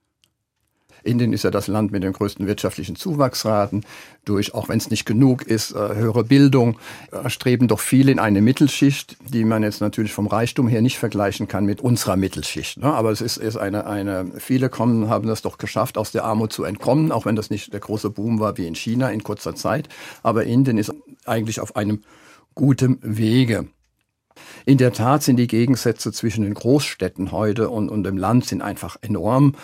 Indien 1.03 1.33
ist 1.33 1.43
ja 1.43 1.51
das 1.51 1.67
Land 1.67 1.91
mit 1.91 2.03
den 2.03 2.13
größten 2.13 2.47
wirtschaftlichen 2.47 2.95
Zuwachsraten. 2.95 3.85
Durch, 4.25 4.53
auch 4.53 4.69
wenn 4.69 4.77
es 4.77 4.89
nicht 4.89 5.05
genug 5.05 5.43
ist, 5.43 5.71
äh, 5.71 5.95
höhere 5.95 6.23
Bildung, 6.23 6.77
äh, 7.11 7.29
streben 7.29 7.67
doch 7.67 7.79
viele 7.79 8.11
in 8.11 8.19
eine 8.19 8.41
Mittelschicht, 8.41 9.17
die 9.27 9.43
man 9.45 9.63
jetzt 9.63 9.81
natürlich 9.81 10.13
vom 10.13 10.27
Reichtum 10.27 10.67
her 10.67 10.81
nicht 10.81 10.99
vergleichen 10.99 11.47
kann 11.47 11.65
mit 11.65 11.81
unserer 11.81 12.17
Mittelschicht. 12.17 12.77
Ne? 12.77 12.93
Aber 12.93 13.11
es 13.11 13.21
ist, 13.21 13.57
eine, 13.57 13.87
eine, 13.87 14.31
viele 14.37 14.69
kommen, 14.69 15.09
haben 15.09 15.27
das 15.27 15.41
doch 15.41 15.57
geschafft, 15.57 15.97
aus 15.97 16.11
der 16.11 16.23
Armut 16.23 16.53
zu 16.53 16.63
entkommen, 16.63 17.11
auch 17.11 17.25
wenn 17.25 17.35
das 17.35 17.49
nicht 17.49 17.73
der 17.73 17.79
große 17.79 18.09
Boom 18.11 18.39
war 18.39 18.57
wie 18.57 18.67
in 18.67 18.75
China 18.75 19.09
in 19.09 19.23
kurzer 19.23 19.55
Zeit. 19.55 19.89
Aber 20.23 20.43
Indien 20.45 20.77
ist 20.77 20.93
eigentlich 21.25 21.59
auf 21.59 21.75
einem 21.75 22.01
guten 22.53 22.99
Wege. 23.01 23.67
In 24.65 24.77
der 24.77 24.93
Tat 24.93 25.23
sind 25.23 25.37
die 25.37 25.47
Gegensätze 25.47 26.11
zwischen 26.11 26.43
den 26.43 26.53
Großstädten 26.53 27.31
heute 27.31 27.69
und, 27.69 27.89
und 27.89 28.03
dem 28.03 28.17
Land 28.17 28.45
sind 28.45 28.61
einfach 28.61 28.97
enorm. 29.01 29.55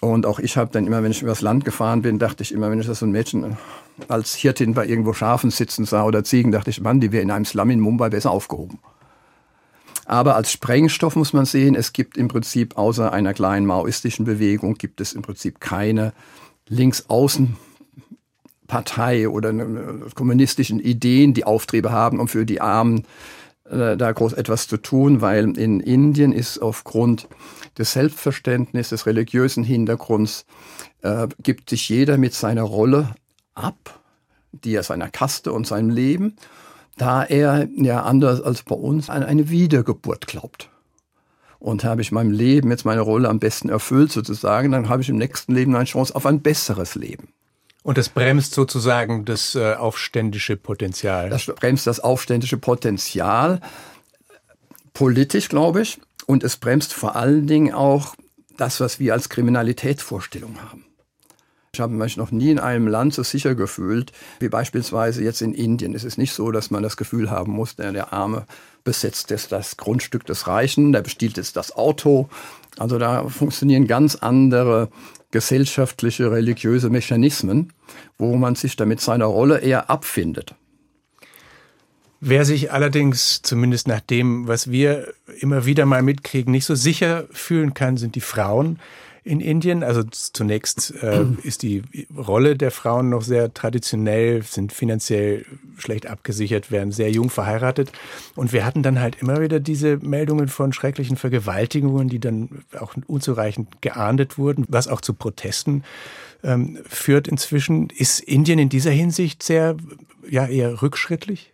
Und 0.00 0.24
auch 0.24 0.38
ich 0.38 0.56
habe 0.56 0.70
dann 0.72 0.86
immer, 0.86 1.02
wenn 1.02 1.10
ich 1.10 1.20
übers 1.20 1.42
Land 1.42 1.64
gefahren 1.64 2.02
bin, 2.02 2.18
dachte 2.18 2.42
ich 2.42 2.52
immer, 2.52 2.70
wenn 2.70 2.80
ich 2.80 2.86
das 2.86 3.00
so 3.00 3.06
ein 3.06 3.12
Mädchen 3.12 3.58
als 4.08 4.34
Hirtin 4.34 4.72
bei 4.72 4.86
irgendwo 4.86 5.12
Schafen 5.12 5.50
sitzen 5.50 5.84
sah 5.84 6.04
oder 6.04 6.24
Ziegen, 6.24 6.52
dachte 6.52 6.70
ich, 6.70 6.80
Mann, 6.80 7.00
die 7.00 7.12
wäre 7.12 7.22
in 7.22 7.30
einem 7.30 7.44
Slum 7.44 7.68
in 7.70 7.80
Mumbai 7.80 8.08
besser 8.08 8.30
aufgehoben. 8.30 8.78
Aber 10.06 10.36
als 10.36 10.50
Sprengstoff 10.50 11.16
muss 11.16 11.34
man 11.34 11.44
sehen, 11.44 11.74
es 11.74 11.92
gibt 11.92 12.16
im 12.16 12.28
Prinzip 12.28 12.78
außer 12.78 13.12
einer 13.12 13.34
kleinen 13.34 13.66
maoistischen 13.66 14.24
Bewegung, 14.24 14.74
gibt 14.74 15.02
es 15.02 15.12
im 15.12 15.22
Prinzip 15.22 15.60
keine 15.60 16.14
Linksaußenpartei 16.66 19.28
oder 19.28 19.52
kommunistischen 20.14 20.80
Ideen, 20.80 21.34
die 21.34 21.44
Auftriebe 21.44 21.92
haben, 21.92 22.18
um 22.18 22.26
für 22.26 22.46
die 22.46 22.60
Armen 22.60 23.04
äh, 23.70 23.96
da 23.96 24.12
groß 24.12 24.32
etwas 24.34 24.68
zu 24.68 24.76
tun, 24.76 25.20
weil 25.20 25.56
in 25.56 25.80
Indien 25.80 26.32
ist 26.32 26.58
aufgrund 26.58 27.28
des 27.78 27.92
Selbstverständnisses, 27.92 28.90
des 28.90 29.06
religiösen 29.06 29.64
Hintergrunds, 29.64 30.44
äh, 31.02 31.28
gibt 31.42 31.70
sich 31.70 31.88
jeder 31.88 32.18
mit 32.18 32.34
seiner 32.34 32.62
Rolle 32.62 33.14
ab, 33.54 34.00
die 34.52 34.74
er 34.74 34.82
seiner 34.82 35.08
Kaste 35.08 35.52
und 35.52 35.66
seinem 35.66 35.90
Leben, 35.90 36.36
da 36.96 37.22
er 37.22 37.68
ja 37.76 38.02
anders 38.02 38.42
als 38.42 38.62
bei 38.62 38.74
uns 38.74 39.08
an 39.08 39.22
eine 39.22 39.48
Wiedergeburt 39.48 40.26
glaubt. 40.26 40.68
Und 41.58 41.84
habe 41.84 42.02
ich 42.02 42.10
meinem 42.10 42.32
Leben 42.32 42.70
jetzt 42.70 42.84
meine 42.84 43.02
Rolle 43.02 43.28
am 43.28 43.38
besten 43.38 43.68
erfüllt 43.68 44.10
sozusagen, 44.12 44.72
dann 44.72 44.88
habe 44.88 45.02
ich 45.02 45.08
im 45.08 45.16
nächsten 45.16 45.54
Leben 45.54 45.74
eine 45.76 45.84
Chance 45.84 46.14
auf 46.14 46.26
ein 46.26 46.40
besseres 46.40 46.94
Leben. 46.94 47.28
Und 47.82 47.96
das 47.96 48.10
bremst 48.10 48.54
sozusagen 48.54 49.24
das 49.24 49.54
äh, 49.54 49.74
aufständische 49.74 50.56
Potenzial. 50.56 51.30
Das 51.30 51.46
bremst 51.46 51.86
das 51.86 52.00
aufständische 52.00 52.58
Potenzial 52.58 53.60
politisch, 54.92 55.48
glaube 55.48 55.82
ich. 55.82 55.98
Und 56.26 56.44
es 56.44 56.56
bremst 56.56 56.92
vor 56.92 57.16
allen 57.16 57.46
Dingen 57.46 57.72
auch 57.72 58.14
das, 58.56 58.80
was 58.80 59.00
wir 59.00 59.14
als 59.14 59.30
Kriminalitätsvorstellung 59.30 60.60
haben. 60.62 60.84
Ich 61.72 61.80
habe 61.80 61.92
mich 61.94 62.16
noch 62.16 62.32
nie 62.32 62.50
in 62.50 62.58
einem 62.58 62.88
Land 62.88 63.14
so 63.14 63.22
sicher 63.22 63.54
gefühlt 63.54 64.12
wie 64.40 64.48
beispielsweise 64.48 65.22
jetzt 65.22 65.40
in 65.40 65.54
Indien. 65.54 65.94
Es 65.94 66.04
ist 66.04 66.18
nicht 66.18 66.32
so, 66.32 66.50
dass 66.50 66.70
man 66.70 66.82
das 66.82 66.96
Gefühl 66.96 67.30
haben 67.30 67.52
muss, 67.52 67.76
der, 67.76 67.92
der 67.92 68.12
Arme 68.12 68.44
besetzt 68.82 69.30
jetzt 69.30 69.52
das 69.52 69.76
Grundstück 69.76 70.26
des 70.26 70.48
Reichen, 70.48 70.92
der 70.92 71.02
bestiehlt 71.02 71.36
jetzt 71.36 71.56
das 71.56 71.74
Auto. 71.74 72.28
Also 72.76 72.98
da 72.98 73.28
funktionieren 73.28 73.86
ganz 73.86 74.16
andere 74.16 74.90
gesellschaftliche, 75.30 76.30
religiöse 76.30 76.90
Mechanismen, 76.90 77.72
wo 78.18 78.36
man 78.36 78.54
sich 78.54 78.76
damit 78.76 79.00
seiner 79.00 79.26
Rolle 79.26 79.58
eher 79.58 79.90
abfindet. 79.90 80.54
Wer 82.20 82.44
sich 82.44 82.70
allerdings, 82.70 83.40
zumindest 83.42 83.88
nach 83.88 84.00
dem, 84.00 84.46
was 84.46 84.70
wir 84.70 85.14
immer 85.38 85.64
wieder 85.64 85.86
mal 85.86 86.02
mitkriegen, 86.02 86.52
nicht 86.52 86.66
so 86.66 86.74
sicher 86.74 87.24
fühlen 87.30 87.72
kann, 87.72 87.96
sind 87.96 88.14
die 88.14 88.20
Frauen 88.20 88.78
in 89.24 89.40
Indien. 89.40 89.82
Also 89.82 90.02
zunächst 90.04 90.94
äh, 91.02 91.24
ist 91.42 91.62
die 91.62 91.82
Rolle 92.16 92.56
der 92.56 92.70
Frauen 92.70 93.08
noch 93.10 93.22
sehr 93.22 93.52
traditionell, 93.52 94.42
sind 94.42 94.72
finanziell 94.72 95.44
schlecht 95.78 96.06
abgesichert, 96.06 96.70
werden 96.70 96.92
sehr 96.92 97.10
jung 97.10 97.30
verheiratet. 97.30 97.92
Und 98.36 98.52
wir 98.52 98.64
hatten 98.64 98.82
dann 98.82 99.00
halt 99.00 99.16
immer 99.20 99.40
wieder 99.40 99.60
diese 99.60 99.96
Meldungen 99.98 100.48
von 100.48 100.72
schrecklichen 100.72 101.16
Vergewaltigungen, 101.16 102.08
die 102.08 102.20
dann 102.20 102.64
auch 102.78 102.94
unzureichend 103.06 103.82
geahndet 103.82 104.38
wurden, 104.38 104.64
was 104.68 104.88
auch 104.88 105.00
zu 105.00 105.14
Protesten 105.14 105.84
ähm, 106.42 106.78
führt 106.88 107.28
inzwischen. 107.28 107.88
Ist 107.90 108.20
Indien 108.20 108.58
in 108.58 108.68
dieser 108.68 108.90
Hinsicht 108.90 109.42
sehr, 109.42 109.76
ja, 110.28 110.46
eher 110.46 110.82
rückschrittlich? 110.82 111.52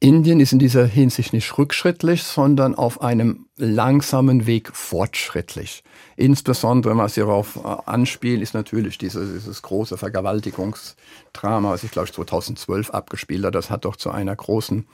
Indien 0.00 0.40
ist 0.40 0.52
in 0.52 0.58
dieser 0.58 0.84
Hinsicht 0.86 1.32
nicht 1.32 1.56
rückschrittlich, 1.56 2.24
sondern 2.24 2.74
auf 2.74 3.00
einem 3.00 3.46
langsamen 3.56 4.46
Weg 4.46 4.70
fortschrittlich. 4.74 5.82
Insbesondere, 6.16 6.96
was 6.96 7.14
hierauf 7.14 7.56
äh, 7.56 7.76
anspielt, 7.86 8.42
ist 8.42 8.54
natürlich 8.54 8.98
dieses, 8.98 9.32
dieses 9.32 9.62
große 9.62 9.96
Vergewaltigungsdrama, 9.96 11.70
was 11.70 11.84
ich 11.84 11.90
glaube 11.90 12.08
ich 12.08 12.14
2012 12.14 12.90
abgespielt 12.90 13.44
hat. 13.44 13.54
Das 13.54 13.70
hat 13.70 13.84
doch 13.84 13.96
zu 13.96 14.10
einer 14.10 14.34
großen 14.34 14.86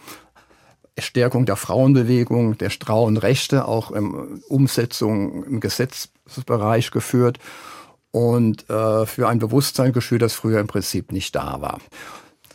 Stärkung 0.99 1.47
der 1.47 1.57
Frauenbewegung, 1.57 2.59
der 2.59 2.71
Frauenrechte, 2.71 3.67
auch 3.67 3.91
im 3.91 4.43
Umsetzung 4.49 5.45
im 5.45 5.61
Gesetzesbereich 5.61 6.91
geführt 6.91 7.39
und 8.11 8.69
äh, 8.69 9.07
für 9.07 9.29
ein 9.29 9.39
Bewusstsein 9.39 9.93
geschürt, 9.93 10.23
das 10.23 10.35
früher 10.35 10.61
im 10.61 10.67
Prinzip 10.67 11.13
nicht 11.13 11.35
da 11.35 11.61
war. 11.61 11.81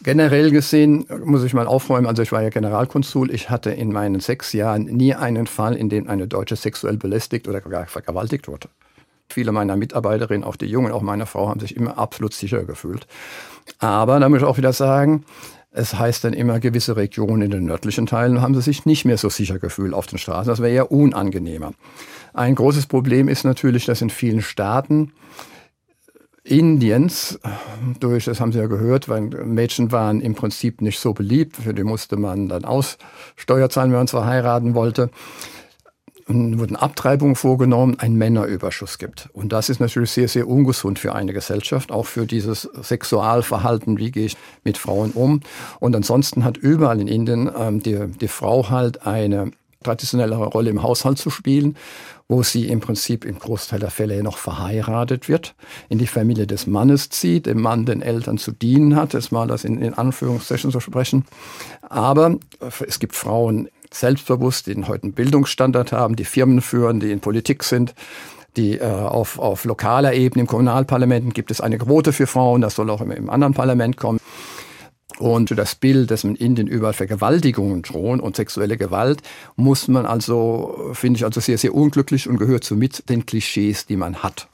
Generell 0.06 0.52
gesehen 0.52 1.08
muss 1.24 1.44
ich 1.44 1.56
mal 1.56 1.66
aufräumen, 1.66 2.06
also 2.06 2.22
ich 2.22 2.32
war 2.32 2.44
ja 2.44 2.50
Generalkonsul, 2.50 3.32
ich 3.32 3.50
hatte 3.50 3.72
in 3.72 3.92
meinen 3.92 4.20
sechs 4.20 4.54
Jahren 4.54 4.84
nie 4.84 5.16
einen 5.16 5.48
Fall, 5.48 5.76
in 5.76 5.90
dem 5.90 6.08
eine 6.08 6.28
Deutsche 6.28 6.56
sexuell 6.56 6.96
belästigt 6.96 7.48
oder 7.48 7.60
gar 7.60 7.88
vergewaltigt 7.88 8.48
wurde. 8.48 8.70
Viele 9.30 9.52
meiner 9.52 9.76
Mitarbeiterinnen, 9.76 10.44
auch 10.44 10.58
die 10.58 10.68
Jungen, 10.68 10.92
auch 10.92 11.02
meine 11.02 11.26
Frau, 11.26 11.50
haben 11.50 11.60
sich 11.60 11.76
immer 11.76 11.98
absolut 11.98 12.36
sicher 12.36 12.66
gefühlt. 12.66 13.08
Aber 13.80 14.20
da 14.20 14.30
muss 14.30 14.42
ich 14.42 14.46
auch 14.46 14.60
wieder 14.60 14.74
sagen, 14.74 15.26
es 15.72 15.98
heißt 15.98 16.24
dann 16.24 16.34
immer, 16.34 16.60
gewisse 16.60 16.96
Regionen 16.96 17.42
in 17.42 17.50
den 17.50 17.66
nördlichen 17.66 18.06
Teilen 18.06 18.44
haben 18.44 18.54
sie 18.54 18.62
sich 18.62 18.86
nicht 18.86 19.06
mehr 19.06 19.18
so 19.18 19.30
sicher 19.30 19.58
gefühlt 19.58 19.96
auf 19.96 20.06
den 20.06 20.20
Straßen. 20.20 20.52
Das 20.52 20.62
wäre 20.62 20.72
eher 20.72 20.92
unangenehmer. 20.92 21.72
Ein 22.32 22.54
großes 22.54 22.86
Problem 22.86 23.28
ist 23.28 23.44
natürlich, 23.44 23.86
dass 23.86 24.04
in 24.04 24.12
vielen 24.12 24.44
Staaten 24.44 25.14
Indiens, 26.46 27.40
durch, 28.00 28.26
das 28.26 28.40
haben 28.40 28.52
Sie 28.52 28.60
ja 28.60 28.68
gehört, 28.68 29.10
weil 29.10 29.22
Mädchen 29.22 29.92
waren 29.92 30.22
im 30.22 30.36
Prinzip 30.36 30.80
nicht 30.80 31.00
so 31.00 31.14
beliebt, 31.14 31.58
für 31.58 31.74
die 31.74 31.84
musste 31.84 32.18
man 32.18 32.48
dann 32.48 32.66
Aussteuer 32.66 33.70
zahlen, 33.70 33.92
wenn 33.92 33.98
man 33.98 34.08
zwar 34.08 34.28
heiraten 34.28 34.76
wollte 34.76 35.10
wurden 36.28 36.76
Abtreibungen 36.76 37.36
vorgenommen, 37.36 37.98
ein 38.00 38.16
Männerüberschuss 38.16 38.98
gibt. 38.98 39.30
Und 39.34 39.52
das 39.52 39.70
ist 39.70 39.80
natürlich 39.80 40.12
sehr, 40.12 40.28
sehr 40.28 40.48
ungesund 40.48 40.98
für 40.98 41.14
eine 41.14 41.34
Gesellschaft, 41.34 41.92
auch 41.92 42.08
für 42.08 42.26
dieses 42.26 42.64
Sexualverhalten, 42.82 44.00
wie 44.00 44.12
gehe 44.12 44.26
ich 44.26 44.38
mit 44.64 44.78
Frauen 44.78 45.12
um. 45.12 45.42
Und 45.80 45.96
ansonsten 45.96 46.44
hat 46.44 46.58
überall 46.58 47.00
in 47.00 47.08
Indien 47.08 47.50
ähm, 47.56 47.84
die, 47.84 48.08
die 48.08 48.28
Frau 48.28 48.70
halt 48.70 49.06
eine 49.06 49.52
traditionellere 49.86 50.46
Rolle 50.46 50.70
im 50.70 50.84
Haushalt 50.84 51.18
zu 51.18 51.30
spielen, 51.30 51.78
wo 52.28 52.44
sie 52.44 52.68
im 52.68 52.80
Prinzip 52.80 53.24
im 53.24 53.40
Großteil 53.40 53.80
der 53.80 53.92
Fälle 53.92 54.22
noch 54.24 54.38
verheiratet 54.38 55.30
wird, 55.30 55.56
in 55.90 56.00
die 56.00 56.08
Familie 56.08 56.48
des 56.48 56.68
Mannes 56.68 57.10
zieht, 57.10 57.46
dem 57.46 57.62
Mann 57.62 57.86
den 57.86 58.02
Eltern 58.02 58.38
zu 58.38 58.52
dienen 58.52 58.96
hat, 58.96 59.14
das 59.14 59.32
mal 59.32 59.48
das 59.48 59.64
in, 59.64 59.82
in 59.82 59.94
Anführungszeichen 59.94 60.72
zu 60.72 60.80
sprechen. 60.80 61.26
Aber 61.82 62.38
es 62.86 63.00
gibt 63.00 63.16
Frauen 63.16 63.70
selbstbewusst, 63.92 64.68
die 64.68 64.76
heute 64.84 65.04
einen 65.04 65.14
Bildungsstandard 65.14 65.92
haben, 65.92 66.16
die 66.16 66.26
Firmen 66.26 66.62
führen, 66.62 67.00
die 67.00 67.12
in 67.12 67.20
Politik 67.20 67.64
sind. 67.64 67.94
Die 68.58 68.78
äh, 68.78 68.86
auf, 68.86 69.38
auf 69.38 69.66
lokaler 69.66 70.14
Ebene 70.14 70.42
im 70.42 70.48
Kommunalparlament 70.48 71.34
gibt 71.34 71.52
es 71.52 71.60
eine 71.60 71.78
Quote 71.78 72.14
für 72.14 72.26
Frauen, 72.26 72.62
das 72.62 72.76
soll 72.76 72.90
auch 72.90 73.02
im, 73.02 73.12
im 73.12 73.30
anderen 73.30 73.54
Parlament 73.54 73.98
kommen. 73.98 74.20
Und 75.18 75.58
das 75.58 75.76
Bild, 75.76 76.12
dass 76.12 76.24
in 76.24 76.36
Indien 76.36 76.68
überall 76.68 76.94
Vergewaltigungen 76.94 77.82
drohen 77.82 78.20
und 78.20 78.36
sexuelle 78.36 78.78
Gewalt, 78.78 79.22
muss 79.56 79.88
man 79.88 80.06
also, 80.06 80.92
finde 80.94 81.18
ich 81.18 81.26
also 81.26 81.40
sehr, 81.40 81.58
sehr 81.58 81.74
unglücklich 81.74 82.28
und 82.28 82.38
gehört 82.38 82.64
zu 82.64 82.76
mit 82.76 83.10
den 83.10 83.26
Klischees, 83.26 83.86
die 83.86 83.96
man 83.96 84.24
hat. 84.24 84.48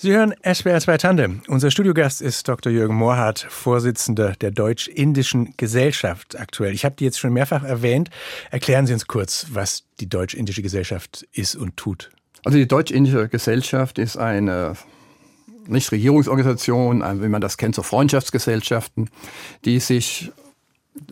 Sie 0.00 0.12
hören 0.12 0.32
SWR 0.44 0.80
2 0.80 0.96
Tandem. 0.98 1.42
Unser 1.48 1.72
Studiogast 1.72 2.22
ist 2.22 2.46
Dr. 2.46 2.70
Jürgen 2.70 2.94
Mohrhardt, 2.94 3.44
Vorsitzender 3.50 4.34
der 4.40 4.52
Deutsch-Indischen 4.52 5.54
Gesellschaft 5.56 6.38
aktuell. 6.38 6.72
Ich 6.72 6.84
habe 6.84 6.94
die 6.94 7.04
jetzt 7.04 7.18
schon 7.18 7.32
mehrfach 7.32 7.64
erwähnt. 7.64 8.08
Erklären 8.52 8.86
Sie 8.86 8.92
uns 8.92 9.08
kurz, 9.08 9.48
was 9.50 9.82
die 9.98 10.08
Deutsch-Indische 10.08 10.62
Gesellschaft 10.62 11.26
ist 11.32 11.56
und 11.56 11.76
tut. 11.76 12.10
Also 12.44 12.58
die 12.58 12.68
Deutsch-Indische 12.68 13.28
Gesellschaft 13.28 13.98
ist 13.98 14.16
eine 14.16 14.76
Nichtregierungsorganisation, 15.68 17.00
wie 17.22 17.28
man 17.28 17.40
das 17.40 17.56
kennt, 17.56 17.74
so 17.74 17.82
Freundschaftsgesellschaften, 17.82 19.10
die 19.64 19.80
sich 19.80 20.32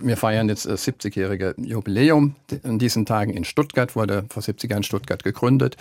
wir 0.00 0.16
feiern 0.16 0.48
jetzt 0.48 0.66
das 0.66 0.84
70-jährige 0.84 1.54
Jubiläum 1.58 2.34
in 2.64 2.80
diesen 2.80 3.06
Tagen 3.06 3.32
in 3.32 3.44
Stuttgart, 3.44 3.94
wurde 3.94 4.24
vor 4.30 4.42
70 4.42 4.68
Jahren 4.68 4.82
Stuttgart 4.82 5.22
gegründet 5.22 5.76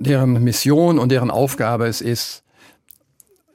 deren 0.00 0.42
Mission 0.42 0.98
und 0.98 1.10
deren 1.10 1.30
Aufgabe 1.30 1.86
es 1.86 2.00
ist, 2.00 2.42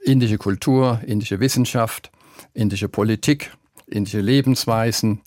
indische 0.02 0.38
Kultur, 0.38 1.00
indische 1.06 1.40
Wissenschaft, 1.40 2.10
indische 2.54 2.88
Politik, 2.88 3.52
indische 3.86 4.20
Lebensweisen 4.20 5.20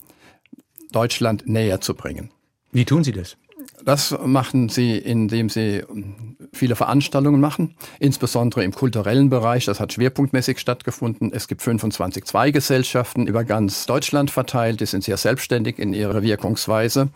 Deutschland 0.92 1.48
näher 1.48 1.82
zu 1.82 1.94
bringen. 1.94 2.32
Wie 2.72 2.86
tun 2.86 3.04
Sie 3.04 3.12
das? 3.12 3.38
Das 3.86 4.16
machen 4.26 4.70
sie, 4.70 4.98
indem 4.98 5.50
sie 5.50 5.84
viele 6.54 6.76
Veranstaltungen 6.76 7.42
machen, 7.42 7.76
insbesondere 8.00 8.64
im 8.64 8.74
kulturellen 8.74 9.30
Bereich. 9.30 9.66
Das 9.66 9.80
hat 9.80 9.94
schwerpunktmäßig 9.94 10.60
stattgefunden. 10.60 11.32
Es 11.34 11.48
gibt 11.48 11.62
25 11.62 12.26
Zweigesellschaften 12.26 13.28
über 13.28 13.44
ganz 13.44 13.86
Deutschland 13.86 14.30
verteilt. 14.32 14.82
Die 14.82 14.86
sind 14.86 15.04
sehr 15.04 15.18
selbstständig 15.18 15.80
in 15.80 15.94
ihrer 15.94 16.22
Wirkungsweise. 16.22 17.10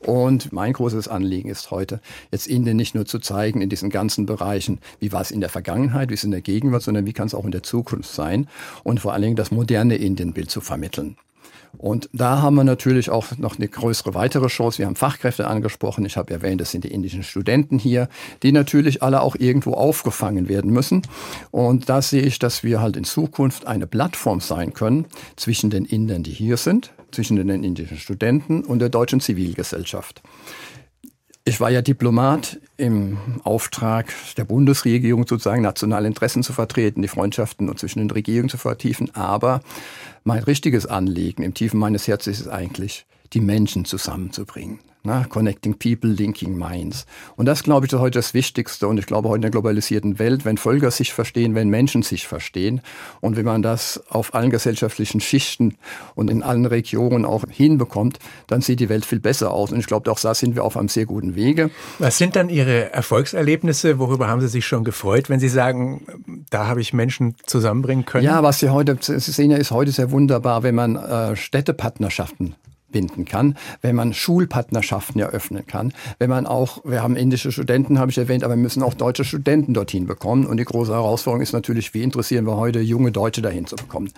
Und 0.00 0.52
mein 0.52 0.72
großes 0.72 1.06
Anliegen 1.06 1.48
ist 1.48 1.70
heute, 1.70 2.00
jetzt 2.32 2.48
Indien 2.48 2.76
nicht 2.76 2.94
nur 2.94 3.06
zu 3.06 3.20
zeigen 3.20 3.60
in 3.60 3.68
diesen 3.68 3.88
ganzen 3.88 4.26
Bereichen, 4.26 4.80
wie 4.98 5.12
war 5.12 5.20
es 5.20 5.30
in 5.30 5.40
der 5.40 5.48
Vergangenheit, 5.48 6.10
wie 6.10 6.14
es 6.14 6.24
in 6.24 6.32
der 6.32 6.40
Gegenwart, 6.40 6.82
sondern 6.82 7.06
wie 7.06 7.12
kann 7.12 7.28
es 7.28 7.34
auch 7.34 7.44
in 7.44 7.52
der 7.52 7.62
Zukunft 7.62 8.12
sein 8.12 8.48
und 8.82 8.98
vor 8.98 9.12
allen 9.12 9.22
Dingen 9.22 9.36
das 9.36 9.52
moderne 9.52 9.94
Indienbild 9.94 10.50
zu 10.50 10.60
vermitteln. 10.60 11.16
Und 11.78 12.08
da 12.12 12.42
haben 12.42 12.54
wir 12.54 12.64
natürlich 12.64 13.10
auch 13.10 13.36
noch 13.38 13.56
eine 13.56 13.68
größere 13.68 14.14
weitere 14.14 14.48
Chance. 14.48 14.78
Wir 14.78 14.86
haben 14.86 14.96
Fachkräfte 14.96 15.46
angesprochen. 15.46 16.04
Ich 16.04 16.16
habe 16.16 16.32
erwähnt, 16.32 16.60
das 16.60 16.70
sind 16.70 16.84
die 16.84 16.92
indischen 16.92 17.22
Studenten 17.22 17.78
hier, 17.78 18.08
die 18.42 18.52
natürlich 18.52 19.02
alle 19.02 19.22
auch 19.22 19.36
irgendwo 19.36 19.74
aufgefangen 19.74 20.48
werden 20.48 20.70
müssen. 20.70 21.02
Und 21.50 21.88
da 21.88 22.02
sehe 22.02 22.22
ich, 22.22 22.38
dass 22.38 22.62
wir 22.62 22.80
halt 22.80 22.96
in 22.96 23.04
Zukunft 23.04 23.66
eine 23.66 23.86
Plattform 23.86 24.40
sein 24.40 24.74
können 24.74 25.06
zwischen 25.36 25.70
den 25.70 25.84
Indern, 25.84 26.22
die 26.22 26.32
hier 26.32 26.56
sind, 26.56 26.92
zwischen 27.10 27.36
den 27.36 27.64
indischen 27.64 27.98
Studenten 27.98 28.64
und 28.64 28.78
der 28.78 28.88
deutschen 28.88 29.20
Zivilgesellschaft. 29.20 30.22
Ich 31.44 31.58
war 31.58 31.70
ja 31.70 31.82
Diplomat 31.82 32.60
im 32.76 33.18
Auftrag 33.42 34.12
der 34.36 34.44
Bundesregierung 34.44 35.26
sozusagen 35.26 35.62
nationale 35.62 36.06
Interessen 36.06 36.44
zu 36.44 36.52
vertreten, 36.52 37.02
die 37.02 37.08
Freundschaften 37.08 37.76
zwischen 37.76 37.98
den 37.98 38.10
Regierungen 38.12 38.48
zu 38.48 38.58
vertiefen. 38.58 39.12
Aber 39.16 39.60
mein 40.22 40.44
richtiges 40.44 40.86
Anliegen 40.86 41.42
im 41.42 41.52
Tiefen 41.52 41.80
meines 41.80 42.06
Herzens 42.06 42.38
ist 42.38 42.48
eigentlich, 42.48 43.06
die 43.32 43.40
Menschen 43.40 43.84
zusammenzubringen. 43.84 44.80
Na, 45.04 45.24
connecting 45.24 45.76
people, 45.76 46.10
linking 46.10 46.56
minds. 46.56 47.06
Und 47.34 47.46
das, 47.46 47.64
glaube 47.64 47.86
ich, 47.86 47.92
ist 47.92 47.98
heute 47.98 48.20
das 48.20 48.34
Wichtigste. 48.34 48.86
Und 48.86 48.98
ich 48.98 49.06
glaube, 49.06 49.28
heute 49.28 49.38
in 49.38 49.42
der 49.42 49.50
globalisierten 49.50 50.20
Welt, 50.20 50.44
wenn 50.44 50.58
Völker 50.58 50.92
sich 50.92 51.12
verstehen, 51.12 51.56
wenn 51.56 51.68
Menschen 51.68 52.02
sich 52.02 52.28
verstehen 52.28 52.82
und 53.20 53.36
wenn 53.36 53.44
man 53.44 53.62
das 53.62 54.00
auf 54.10 54.32
allen 54.32 54.50
gesellschaftlichen 54.50 55.20
Schichten 55.20 55.76
und 56.14 56.30
in 56.30 56.44
allen 56.44 56.66
Regionen 56.66 57.24
auch 57.24 57.42
hinbekommt, 57.50 58.20
dann 58.46 58.60
sieht 58.60 58.78
die 58.78 58.88
Welt 58.88 59.04
viel 59.04 59.18
besser 59.18 59.50
aus. 59.50 59.72
Und 59.72 59.80
ich 59.80 59.86
glaube, 59.86 60.08
auch 60.08 60.20
da 60.20 60.34
sind 60.34 60.54
wir 60.54 60.62
auf 60.62 60.76
einem 60.76 60.88
sehr 60.88 61.06
guten 61.06 61.34
Wege. 61.34 61.70
Was 61.98 62.18
sind 62.18 62.36
dann 62.36 62.48
Ihre 62.48 62.92
Erfolgserlebnisse? 62.92 63.98
Worüber 63.98 64.28
haben 64.28 64.40
Sie 64.40 64.48
sich 64.48 64.66
schon 64.66 64.84
gefreut, 64.84 65.28
wenn 65.28 65.40
Sie 65.40 65.48
sagen, 65.48 66.06
da 66.50 66.68
habe 66.68 66.80
ich 66.80 66.92
Menschen 66.92 67.34
zusammenbringen 67.44 68.04
können? 68.04 68.24
Ja, 68.24 68.44
was 68.44 68.60
Sie 68.60 68.68
heute, 68.68 68.96
Sie 69.00 69.18
sehen 69.18 69.50
ja, 69.50 69.56
ist 69.56 69.72
heute 69.72 69.90
sehr 69.90 70.12
wunderbar, 70.12 70.62
wenn 70.62 70.76
man 70.76 70.94
äh, 70.94 71.34
Städtepartnerschaften 71.34 72.54
binden 72.92 73.24
kann, 73.24 73.56
wenn 73.80 73.96
man 73.96 74.14
Schulpartnerschaften 74.14 75.20
eröffnen 75.20 75.66
kann, 75.66 75.92
wenn 76.18 76.30
man 76.30 76.46
auch, 76.46 76.84
wir 76.84 77.02
haben 77.02 77.16
indische 77.16 77.50
Studenten, 77.50 77.98
habe 77.98 78.10
ich 78.10 78.18
erwähnt, 78.18 78.44
aber 78.44 78.54
wir 78.54 78.62
müssen 78.62 78.82
auch 78.82 78.94
deutsche 78.94 79.24
Studenten 79.24 79.74
dorthin 79.74 80.06
bekommen. 80.06 80.46
Und 80.46 80.58
die 80.58 80.64
große 80.64 80.92
Herausforderung 80.92 81.42
ist 81.42 81.52
natürlich, 81.52 81.94
wie 81.94 82.02
interessieren 82.02 82.46
wir 82.46 82.56
heute 82.56 82.80
junge 82.80 83.10
Deutsche 83.10 83.42
dahin 83.42 83.66
zu 83.66 83.76
bekommen. 83.76 84.12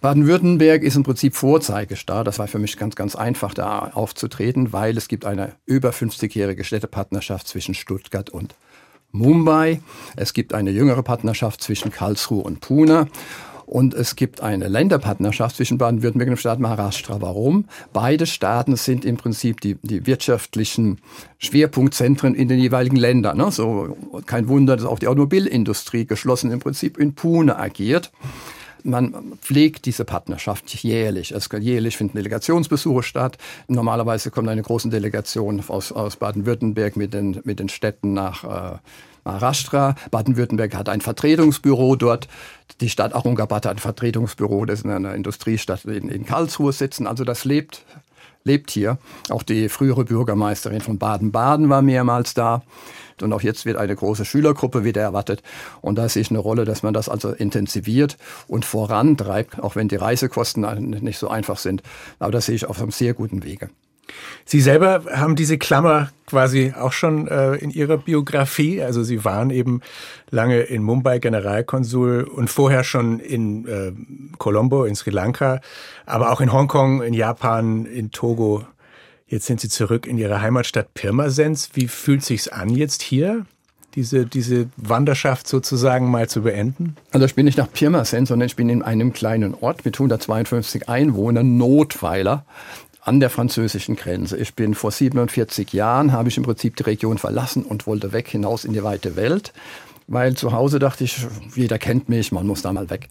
Baden-Württemberg 0.00 0.82
ist 0.82 0.96
im 0.96 1.02
Prinzip 1.02 1.34
Vorzeigestar. 1.34 2.24
Das 2.24 2.38
war 2.38 2.46
für 2.46 2.58
mich 2.58 2.76
ganz, 2.76 2.94
ganz 2.94 3.16
einfach, 3.16 3.54
da 3.54 3.90
aufzutreten, 3.94 4.72
weil 4.72 4.96
es 4.96 5.08
gibt 5.08 5.24
eine 5.24 5.52
über 5.66 5.90
50-jährige 5.90 6.64
Städtepartnerschaft 6.64 7.48
zwischen 7.48 7.74
Stuttgart 7.74 8.30
und 8.30 8.54
Mumbai. 9.10 9.80
Es 10.16 10.32
gibt 10.34 10.52
eine 10.52 10.70
jüngere 10.70 11.02
Partnerschaft 11.02 11.62
zwischen 11.62 11.90
Karlsruhe 11.90 12.42
und 12.42 12.60
Pune. 12.60 13.08
Und 13.68 13.92
es 13.92 14.16
gibt 14.16 14.40
eine 14.40 14.66
Länderpartnerschaft 14.66 15.56
zwischen 15.56 15.76
Baden-Württemberg 15.76 16.28
und 16.28 16.36
dem 16.36 16.40
Staat 16.40 16.58
Maharashtra. 16.58 17.20
Warum? 17.20 17.66
Beide 17.92 18.24
Staaten 18.24 18.76
sind 18.76 19.04
im 19.04 19.18
Prinzip 19.18 19.60
die, 19.60 19.76
die 19.82 20.06
wirtschaftlichen 20.06 21.00
Schwerpunktzentren 21.36 22.34
in 22.34 22.48
den 22.48 22.58
jeweiligen 22.58 22.96
Ländern. 22.96 23.36
Ne? 23.36 23.50
So, 23.52 23.94
kein 24.24 24.48
Wunder, 24.48 24.76
dass 24.76 24.86
auch 24.86 24.98
die 24.98 25.06
Automobilindustrie 25.06 26.06
geschlossen 26.06 26.50
im 26.50 26.60
Prinzip 26.60 26.96
in 26.96 27.14
Pune 27.14 27.58
agiert. 27.58 28.10
Man 28.84 29.36
pflegt 29.42 29.84
diese 29.84 30.06
Partnerschaft 30.06 30.72
jährlich. 30.82 31.32
Es 31.32 31.50
jährlich 31.60 31.98
finden 31.98 32.16
Delegationsbesuche 32.16 33.02
statt. 33.02 33.36
Normalerweise 33.66 34.30
kommt 34.30 34.48
eine 34.48 34.62
große 34.62 34.88
Delegation 34.88 35.62
aus, 35.68 35.92
aus 35.92 36.16
Baden-Württemberg 36.16 36.96
mit 36.96 37.12
den, 37.12 37.40
mit 37.44 37.60
den 37.60 37.68
Städten 37.68 38.14
nach 38.14 38.44
äh, 38.44 38.78
Maharashtra. 39.28 39.94
Baden-Württemberg 40.10 40.74
hat 40.74 40.88
ein 40.88 41.00
Vertretungsbüro 41.00 41.96
dort. 41.96 42.28
Die 42.80 42.88
Stadt 42.88 43.14
Aurangabad 43.14 43.66
hat 43.66 43.76
ein 43.76 43.78
Vertretungsbüro, 43.78 44.64
das 44.64 44.82
in 44.82 44.90
einer 44.90 45.14
Industriestadt 45.14 45.84
in, 45.84 46.08
in 46.08 46.24
Karlsruhe 46.24 46.72
sitzen. 46.72 47.06
Also 47.06 47.24
das 47.24 47.44
lebt 47.44 47.84
lebt 48.44 48.70
hier. 48.70 48.98
Auch 49.28 49.42
die 49.42 49.68
frühere 49.68 50.04
Bürgermeisterin 50.04 50.80
von 50.80 50.98
Baden-Baden 50.98 51.68
war 51.68 51.82
mehrmals 51.82 52.32
da. 52.32 52.62
Und 53.20 53.32
auch 53.32 53.42
jetzt 53.42 53.66
wird 53.66 53.76
eine 53.76 53.94
große 53.94 54.24
Schülergruppe 54.24 54.84
wieder 54.84 55.02
erwartet. 55.02 55.42
Und 55.82 55.96
da 55.96 56.08
sehe 56.08 56.22
ich 56.22 56.30
eine 56.30 56.38
Rolle, 56.38 56.64
dass 56.64 56.82
man 56.82 56.94
das 56.94 57.08
also 57.08 57.30
intensiviert 57.30 58.16
und 58.46 58.64
vorantreibt, 58.64 59.60
auch 59.60 59.76
wenn 59.76 59.88
die 59.88 59.96
Reisekosten 59.96 60.62
nicht 61.02 61.18
so 61.18 61.28
einfach 61.28 61.58
sind. 61.58 61.82
Aber 62.18 62.32
das 62.32 62.46
sehe 62.46 62.54
ich 62.54 62.64
auf 62.64 62.80
einem 62.80 62.92
sehr 62.92 63.12
guten 63.12 63.42
Wege. 63.42 63.68
Sie 64.44 64.60
selber 64.60 65.04
haben 65.10 65.36
diese 65.36 65.58
Klammer 65.58 66.10
quasi 66.26 66.72
auch 66.78 66.92
schon 66.92 67.28
äh, 67.28 67.54
in 67.56 67.70
Ihrer 67.70 67.96
Biografie. 67.96 68.82
Also 68.82 69.02
Sie 69.02 69.24
waren 69.24 69.50
eben 69.50 69.80
lange 70.30 70.60
in 70.60 70.82
Mumbai 70.82 71.18
Generalkonsul 71.18 72.24
und 72.24 72.48
vorher 72.48 72.84
schon 72.84 73.18
in 73.20 73.66
äh, 73.66 73.92
Colombo, 74.38 74.84
in 74.84 74.94
Sri 74.94 75.10
Lanka, 75.10 75.60
aber 76.06 76.30
auch 76.30 76.40
in 76.40 76.52
Hongkong, 76.52 77.02
in 77.02 77.14
Japan, 77.14 77.86
in 77.86 78.10
Togo. 78.10 78.64
Jetzt 79.26 79.46
sind 79.46 79.60
Sie 79.60 79.68
zurück 79.68 80.06
in 80.06 80.18
Ihre 80.18 80.40
Heimatstadt 80.40 80.94
Pirmasens. 80.94 81.70
Wie 81.74 81.88
fühlt 81.88 82.24
sich's 82.24 82.48
an 82.48 82.70
jetzt 82.70 83.02
hier? 83.02 83.44
Diese, 83.94 84.26
diese 84.26 84.68
Wanderschaft 84.76 85.48
sozusagen 85.48 86.10
mal 86.10 86.28
zu 86.28 86.42
beenden? 86.42 86.96
Also 87.10 87.26
ich 87.26 87.34
bin 87.34 87.46
nicht 87.46 87.58
nach 87.58 87.72
Pirmasens, 87.72 88.28
sondern 88.28 88.46
ich 88.46 88.54
bin 88.54 88.68
in 88.68 88.82
einem 88.82 89.12
kleinen 89.12 89.54
Ort 89.54 89.84
mit 89.84 89.96
152 89.96 90.88
Einwohnern, 90.88 91.56
Notweiler 91.56 92.44
an 93.08 93.20
der 93.20 93.30
französischen 93.30 93.96
Grenze. 93.96 94.36
Ich 94.36 94.54
bin 94.54 94.74
vor 94.74 94.90
47 94.90 95.72
Jahren, 95.72 96.12
habe 96.12 96.28
ich 96.28 96.36
im 96.36 96.42
Prinzip 96.42 96.76
die 96.76 96.82
Region 96.82 97.16
verlassen 97.16 97.64
und 97.64 97.86
wollte 97.86 98.12
weg 98.12 98.28
hinaus 98.28 98.66
in 98.66 98.74
die 98.74 98.84
weite 98.84 99.16
Welt, 99.16 99.54
weil 100.08 100.34
zu 100.34 100.52
Hause 100.52 100.78
dachte 100.78 101.04
ich, 101.04 101.26
jeder 101.54 101.78
kennt 101.78 102.10
mich, 102.10 102.32
man 102.32 102.46
muss 102.46 102.60
da 102.60 102.70
mal 102.70 102.90
weg. 102.90 103.08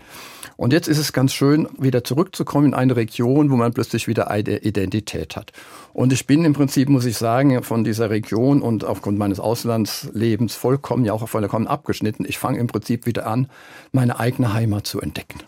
Und 0.56 0.72
jetzt 0.72 0.88
ist 0.88 1.00
es 1.00 1.14
ganz 1.14 1.34
schön, 1.34 1.68
wieder 1.80 2.04
zurückzukommen 2.04 2.68
in 2.68 2.74
eine 2.76 2.96
Region, 2.96 3.50
wo 3.50 3.56
man 3.56 3.74
plötzlich 3.74 4.08
wieder 4.08 4.30
eine 4.30 4.60
Identität 4.60 5.36
hat. 5.36 5.52
Und 5.94 6.14
ich 6.14 6.28
bin 6.28 6.46
im 6.46 6.54
Prinzip, 6.54 6.90
muss 6.90 7.06
ich 7.06 7.18
sagen, 7.18 7.64
von 7.64 7.84
dieser 7.84 8.12
Region 8.12 8.62
und 8.62 8.84
aufgrund 8.84 9.18
meines 9.18 9.40
Auslandslebens 9.40 10.54
vollkommen, 10.54 11.06
ja 11.06 11.14
auch 11.14 11.28
vollkommen 11.28 11.66
abgeschnitten. 11.66 12.24
Ich 12.28 12.38
fange 12.38 12.60
im 12.60 12.68
Prinzip 12.68 13.08
wieder 13.08 13.26
an, 13.26 13.50
meine 13.92 14.20
eigene 14.20 14.54
Heimat 14.54 14.86
zu 14.86 15.02
entdecken. 15.02 15.40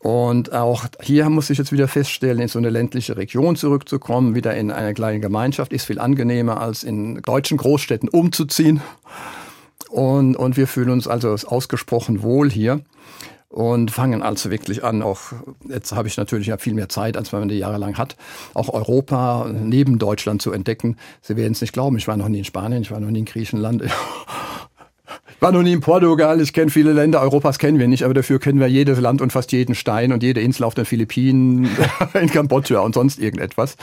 Und 0.00 0.52
auch 0.52 0.86
hier 1.00 1.28
muss 1.30 1.50
ich 1.50 1.58
jetzt 1.58 1.72
wieder 1.72 1.88
feststellen, 1.88 2.40
in 2.40 2.48
so 2.48 2.58
eine 2.58 2.70
ländliche 2.70 3.16
Region 3.16 3.56
zurückzukommen, 3.56 4.34
wieder 4.34 4.54
in 4.54 4.70
eine 4.70 4.94
kleine 4.94 5.20
Gemeinschaft, 5.20 5.72
ist 5.72 5.86
viel 5.86 5.98
angenehmer 5.98 6.60
als 6.60 6.82
in 6.82 7.22
deutschen 7.22 7.56
Großstädten 7.56 8.08
umzuziehen. 8.08 8.80
Und, 9.90 10.36
und 10.36 10.56
wir 10.56 10.66
fühlen 10.66 10.90
uns 10.90 11.08
also 11.08 11.34
ausgesprochen 11.48 12.22
wohl 12.22 12.50
hier 12.50 12.80
und 13.48 13.90
fangen 13.90 14.22
also 14.22 14.50
wirklich 14.50 14.84
an, 14.84 15.02
auch 15.02 15.32
jetzt 15.68 15.92
habe 15.92 16.08
ich 16.08 16.16
natürlich 16.16 16.48
ja 16.48 16.58
viel 16.58 16.74
mehr 16.74 16.88
Zeit, 16.88 17.16
als 17.16 17.32
man 17.32 17.48
die 17.48 17.56
jahrelang 17.56 17.96
hat, 17.96 18.16
auch 18.52 18.68
Europa 18.68 19.48
neben 19.50 19.98
Deutschland 19.98 20.42
zu 20.42 20.52
entdecken. 20.52 20.96
Sie 21.22 21.36
werden 21.36 21.52
es 21.52 21.60
nicht 21.60 21.72
glauben, 21.72 21.96
ich 21.96 22.08
war 22.08 22.16
noch 22.16 22.28
nie 22.28 22.38
in 22.38 22.44
Spanien, 22.44 22.82
ich 22.82 22.90
war 22.90 23.00
noch 23.00 23.10
nie 23.10 23.20
in 23.20 23.24
Griechenland. 23.24 23.84
War 25.38 25.52
noch 25.52 25.62
nie 25.62 25.74
in 25.74 25.80
Portugal, 25.80 26.40
ich 26.40 26.54
kenne 26.54 26.70
viele 26.70 26.92
Länder 26.92 27.20
Europas, 27.20 27.58
kennen 27.58 27.78
wir 27.78 27.88
nicht, 27.88 28.04
aber 28.04 28.14
dafür 28.14 28.38
kennen 28.38 28.58
wir 28.58 28.68
jedes 28.68 28.98
Land 29.00 29.20
und 29.20 29.32
fast 29.32 29.52
jeden 29.52 29.74
Stein 29.74 30.12
und 30.12 30.22
jede 30.22 30.40
Insel 30.40 30.64
auf 30.64 30.74
den 30.74 30.86
Philippinen, 30.86 31.68
in 32.14 32.30
Kambodscha 32.30 32.80
und 32.80 32.94
sonst 32.94 33.18
irgendetwas. 33.18 33.76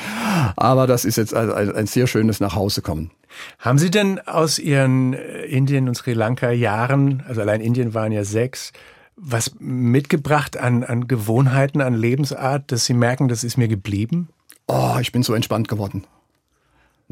Aber 0.55 0.87
das 0.87 1.05
ist 1.05 1.17
jetzt 1.17 1.33
ein, 1.33 1.71
ein 1.71 1.85
sehr 1.85 2.07
schönes 2.07 2.39
Nachhausekommen. 2.39 3.11
Haben 3.59 3.77
Sie 3.77 3.91
denn 3.91 4.19
aus 4.19 4.57
Ihren 4.57 5.13
äh, 5.13 5.45
Indien- 5.45 5.87
und 5.87 5.95
Sri 5.95 6.13
Lanka-Jahren, 6.13 7.23
also 7.27 7.41
allein 7.41 7.61
Indien 7.61 7.93
waren 7.93 8.11
ja 8.11 8.23
sechs, 8.23 8.73
was 9.15 9.55
mitgebracht 9.59 10.57
an, 10.57 10.83
an 10.83 11.07
Gewohnheiten, 11.07 11.81
an 11.81 11.93
Lebensart, 11.93 12.71
dass 12.71 12.85
Sie 12.85 12.93
merken, 12.93 13.27
das 13.27 13.43
ist 13.43 13.57
mir 13.57 13.67
geblieben? 13.67 14.29
Oh, 14.67 14.95
ich 14.99 15.11
bin 15.11 15.21
so 15.21 15.33
entspannt 15.33 15.67
geworden. 15.67 16.03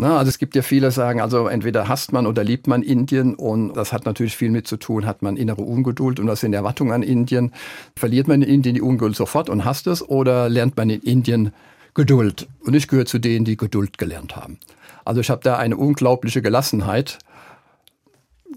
Na, 0.01 0.17
also 0.17 0.29
es 0.29 0.39
gibt 0.39 0.55
ja 0.55 0.63
viele, 0.63 0.89
sagen, 0.89 1.21
also 1.21 1.45
entweder 1.45 1.87
hasst 1.87 2.11
man 2.11 2.25
oder 2.25 2.43
liebt 2.43 2.65
man 2.65 2.81
Indien 2.81 3.35
und 3.35 3.73
das 3.73 3.93
hat 3.93 4.07
natürlich 4.07 4.35
viel 4.35 4.49
mit 4.49 4.65
zu 4.67 4.77
tun, 4.77 5.05
hat 5.05 5.21
man 5.21 5.37
innere 5.37 5.61
Ungeduld 5.61 6.19
und 6.19 6.25
was 6.25 6.39
sind 6.39 6.53
Erwartungen 6.53 6.91
an 6.91 7.03
Indien. 7.03 7.51
Verliert 7.95 8.27
man 8.27 8.41
in 8.41 8.49
Indien 8.49 8.73
die 8.73 8.81
Ungeduld 8.81 9.15
sofort 9.15 9.47
und 9.47 9.63
hasst 9.63 9.85
es 9.85 10.01
oder 10.01 10.49
lernt 10.49 10.75
man 10.75 10.89
in 10.89 11.01
Indien 11.01 11.53
Geduld? 11.93 12.47
Und 12.65 12.73
ich 12.73 12.87
gehöre 12.87 13.05
zu 13.05 13.19
denen, 13.19 13.45
die 13.45 13.57
Geduld 13.57 13.99
gelernt 13.99 14.35
haben. 14.35 14.57
Also 15.05 15.21
ich 15.21 15.29
habe 15.29 15.41
da 15.43 15.57
eine 15.57 15.77
unglaubliche 15.77 16.41
Gelassenheit 16.41 17.19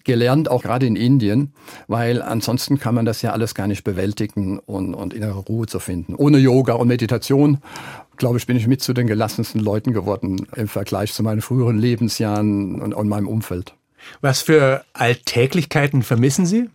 gelernt, 0.02 0.50
auch 0.50 0.62
gerade 0.62 0.86
in 0.86 0.96
Indien, 0.96 1.52
weil 1.88 2.22
ansonsten 2.22 2.78
kann 2.78 2.94
man 2.94 3.04
das 3.04 3.22
ja 3.22 3.32
alles 3.32 3.54
gar 3.54 3.66
nicht 3.66 3.84
bewältigen 3.84 4.58
und, 4.58 4.94
und 4.94 5.14
innere 5.14 5.40
Ruhe 5.40 5.66
zu 5.66 5.78
finden. 5.78 6.14
Ohne 6.14 6.38
Yoga 6.38 6.72
und 6.74 6.88
Meditation 6.88 7.58
glaube 8.16 8.38
ich, 8.38 8.46
bin 8.46 8.56
ich 8.56 8.66
mit 8.66 8.82
zu 8.82 8.92
den 8.92 9.06
gelassensten 9.06 9.60
Leuten 9.60 9.92
geworden 9.92 10.46
im 10.56 10.68
Vergleich 10.68 11.12
zu 11.12 11.22
meinen 11.22 11.42
früheren 11.42 11.78
Lebensjahren 11.78 12.80
und, 12.80 12.94
und 12.94 13.08
meinem 13.08 13.28
Umfeld. 13.28 13.74
Was 14.20 14.42
für 14.42 14.84
Alltäglichkeiten 14.92 16.02
vermissen 16.02 16.46
Sie? 16.46 16.68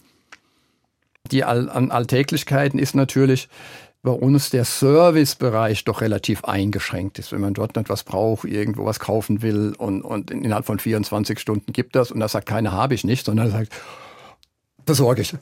Die 1.32 1.43
All 1.43 1.69
an 1.69 1.91
Alltäglichkeiten 1.91 2.80
ist 2.80 2.95
natürlich 2.95 3.49
bei 4.02 4.12
uns 4.12 4.49
der 4.49 4.63
Servicebereich 4.63 5.84
doch 5.84 6.02
relativ 6.02 6.45
eingeschränkt 6.45 7.19
ist. 7.19 7.32
Wenn 7.32 7.41
man 7.41 7.54
dort 7.54 7.75
etwas 7.75 8.04
braucht, 8.04 8.45
irgendwo 8.45 8.86
was 8.86 8.99
kaufen 8.99 9.41
will 9.41 9.73
und, 9.78 10.02
und 10.02 10.32
innerhalb 10.32 10.65
von 10.65 10.80
24 10.80 11.38
Stunden 11.38 11.73
gibt 11.73 11.95
das 11.95 12.12
und 12.12 12.19
das 12.19 12.32
sagt 12.32 12.47
keiner, 12.47 12.71
habe 12.71 12.93
ich 12.93 13.04
nicht, 13.04 13.25
sondern 13.25 13.47
er 13.47 13.52
sagt, 13.52 13.73
besorge 14.86 15.21
ich. 15.21 15.36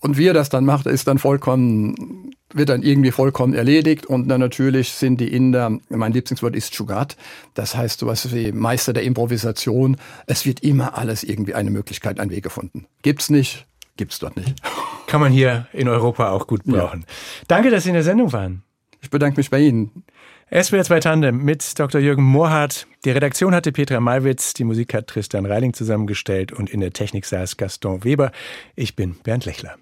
Und 0.00 0.18
wie 0.18 0.26
er 0.26 0.34
das 0.34 0.50
dann 0.50 0.64
macht, 0.64 0.86
ist 0.86 1.06
dann 1.06 1.18
vollkommen, 1.18 2.34
wird 2.54 2.68
dann 2.68 2.82
irgendwie 2.82 3.10
vollkommen 3.10 3.54
erledigt. 3.54 4.06
Und 4.06 4.28
dann 4.28 4.40
natürlich 4.40 4.90
sind 4.90 5.20
die 5.20 5.32
Inder, 5.32 5.78
mein 5.88 6.12
Lieblingswort 6.12 6.54
ist 6.56 6.72
Chugat. 6.72 7.16
Das 7.54 7.76
heißt 7.76 8.00
sowas 8.00 8.32
wie 8.34 8.52
Meister 8.52 8.92
der 8.92 9.02
Improvisation. 9.02 9.96
Es 10.26 10.46
wird 10.46 10.60
immer 10.60 10.96
alles 10.96 11.24
irgendwie 11.24 11.54
eine 11.54 11.70
Möglichkeit, 11.70 12.20
ein 12.20 12.30
Weg 12.30 12.44
gefunden. 12.44 12.86
Gibt's 13.02 13.30
nicht, 13.30 13.66
gibt's 13.96 14.18
dort 14.18 14.36
nicht. 14.36 14.54
Kann 15.06 15.20
man 15.20 15.32
hier 15.32 15.66
in 15.72 15.88
Europa 15.88 16.30
auch 16.30 16.46
gut 16.46 16.64
brauchen. 16.64 17.00
Ja. 17.00 17.14
Danke, 17.48 17.70
dass 17.70 17.84
Sie 17.84 17.90
in 17.90 17.94
der 17.94 18.02
Sendung 18.02 18.32
waren. 18.32 18.62
Ich 19.00 19.10
bedanke 19.10 19.38
mich 19.38 19.50
bei 19.50 19.60
Ihnen. 19.60 20.04
SWR 20.50 20.84
2 20.84 21.00
Tandem 21.00 21.44
mit 21.44 21.78
Dr. 21.78 22.00
Jürgen 22.00 22.22
Mohrhardt. 22.22 22.86
Die 23.06 23.10
Redaktion 23.10 23.54
hatte 23.54 23.72
Petra 23.72 24.00
Malwitz, 24.00 24.52
die 24.52 24.64
Musik 24.64 24.92
hat 24.92 25.06
Tristan 25.06 25.46
Reiling 25.46 25.72
zusammengestellt 25.72 26.52
und 26.52 26.68
in 26.68 26.80
der 26.80 26.92
Technik 26.92 27.24
saß 27.24 27.56
Gaston 27.56 28.04
Weber. 28.04 28.32
Ich 28.76 28.94
bin 28.94 29.16
Bernd 29.24 29.46
Lechler. 29.46 29.76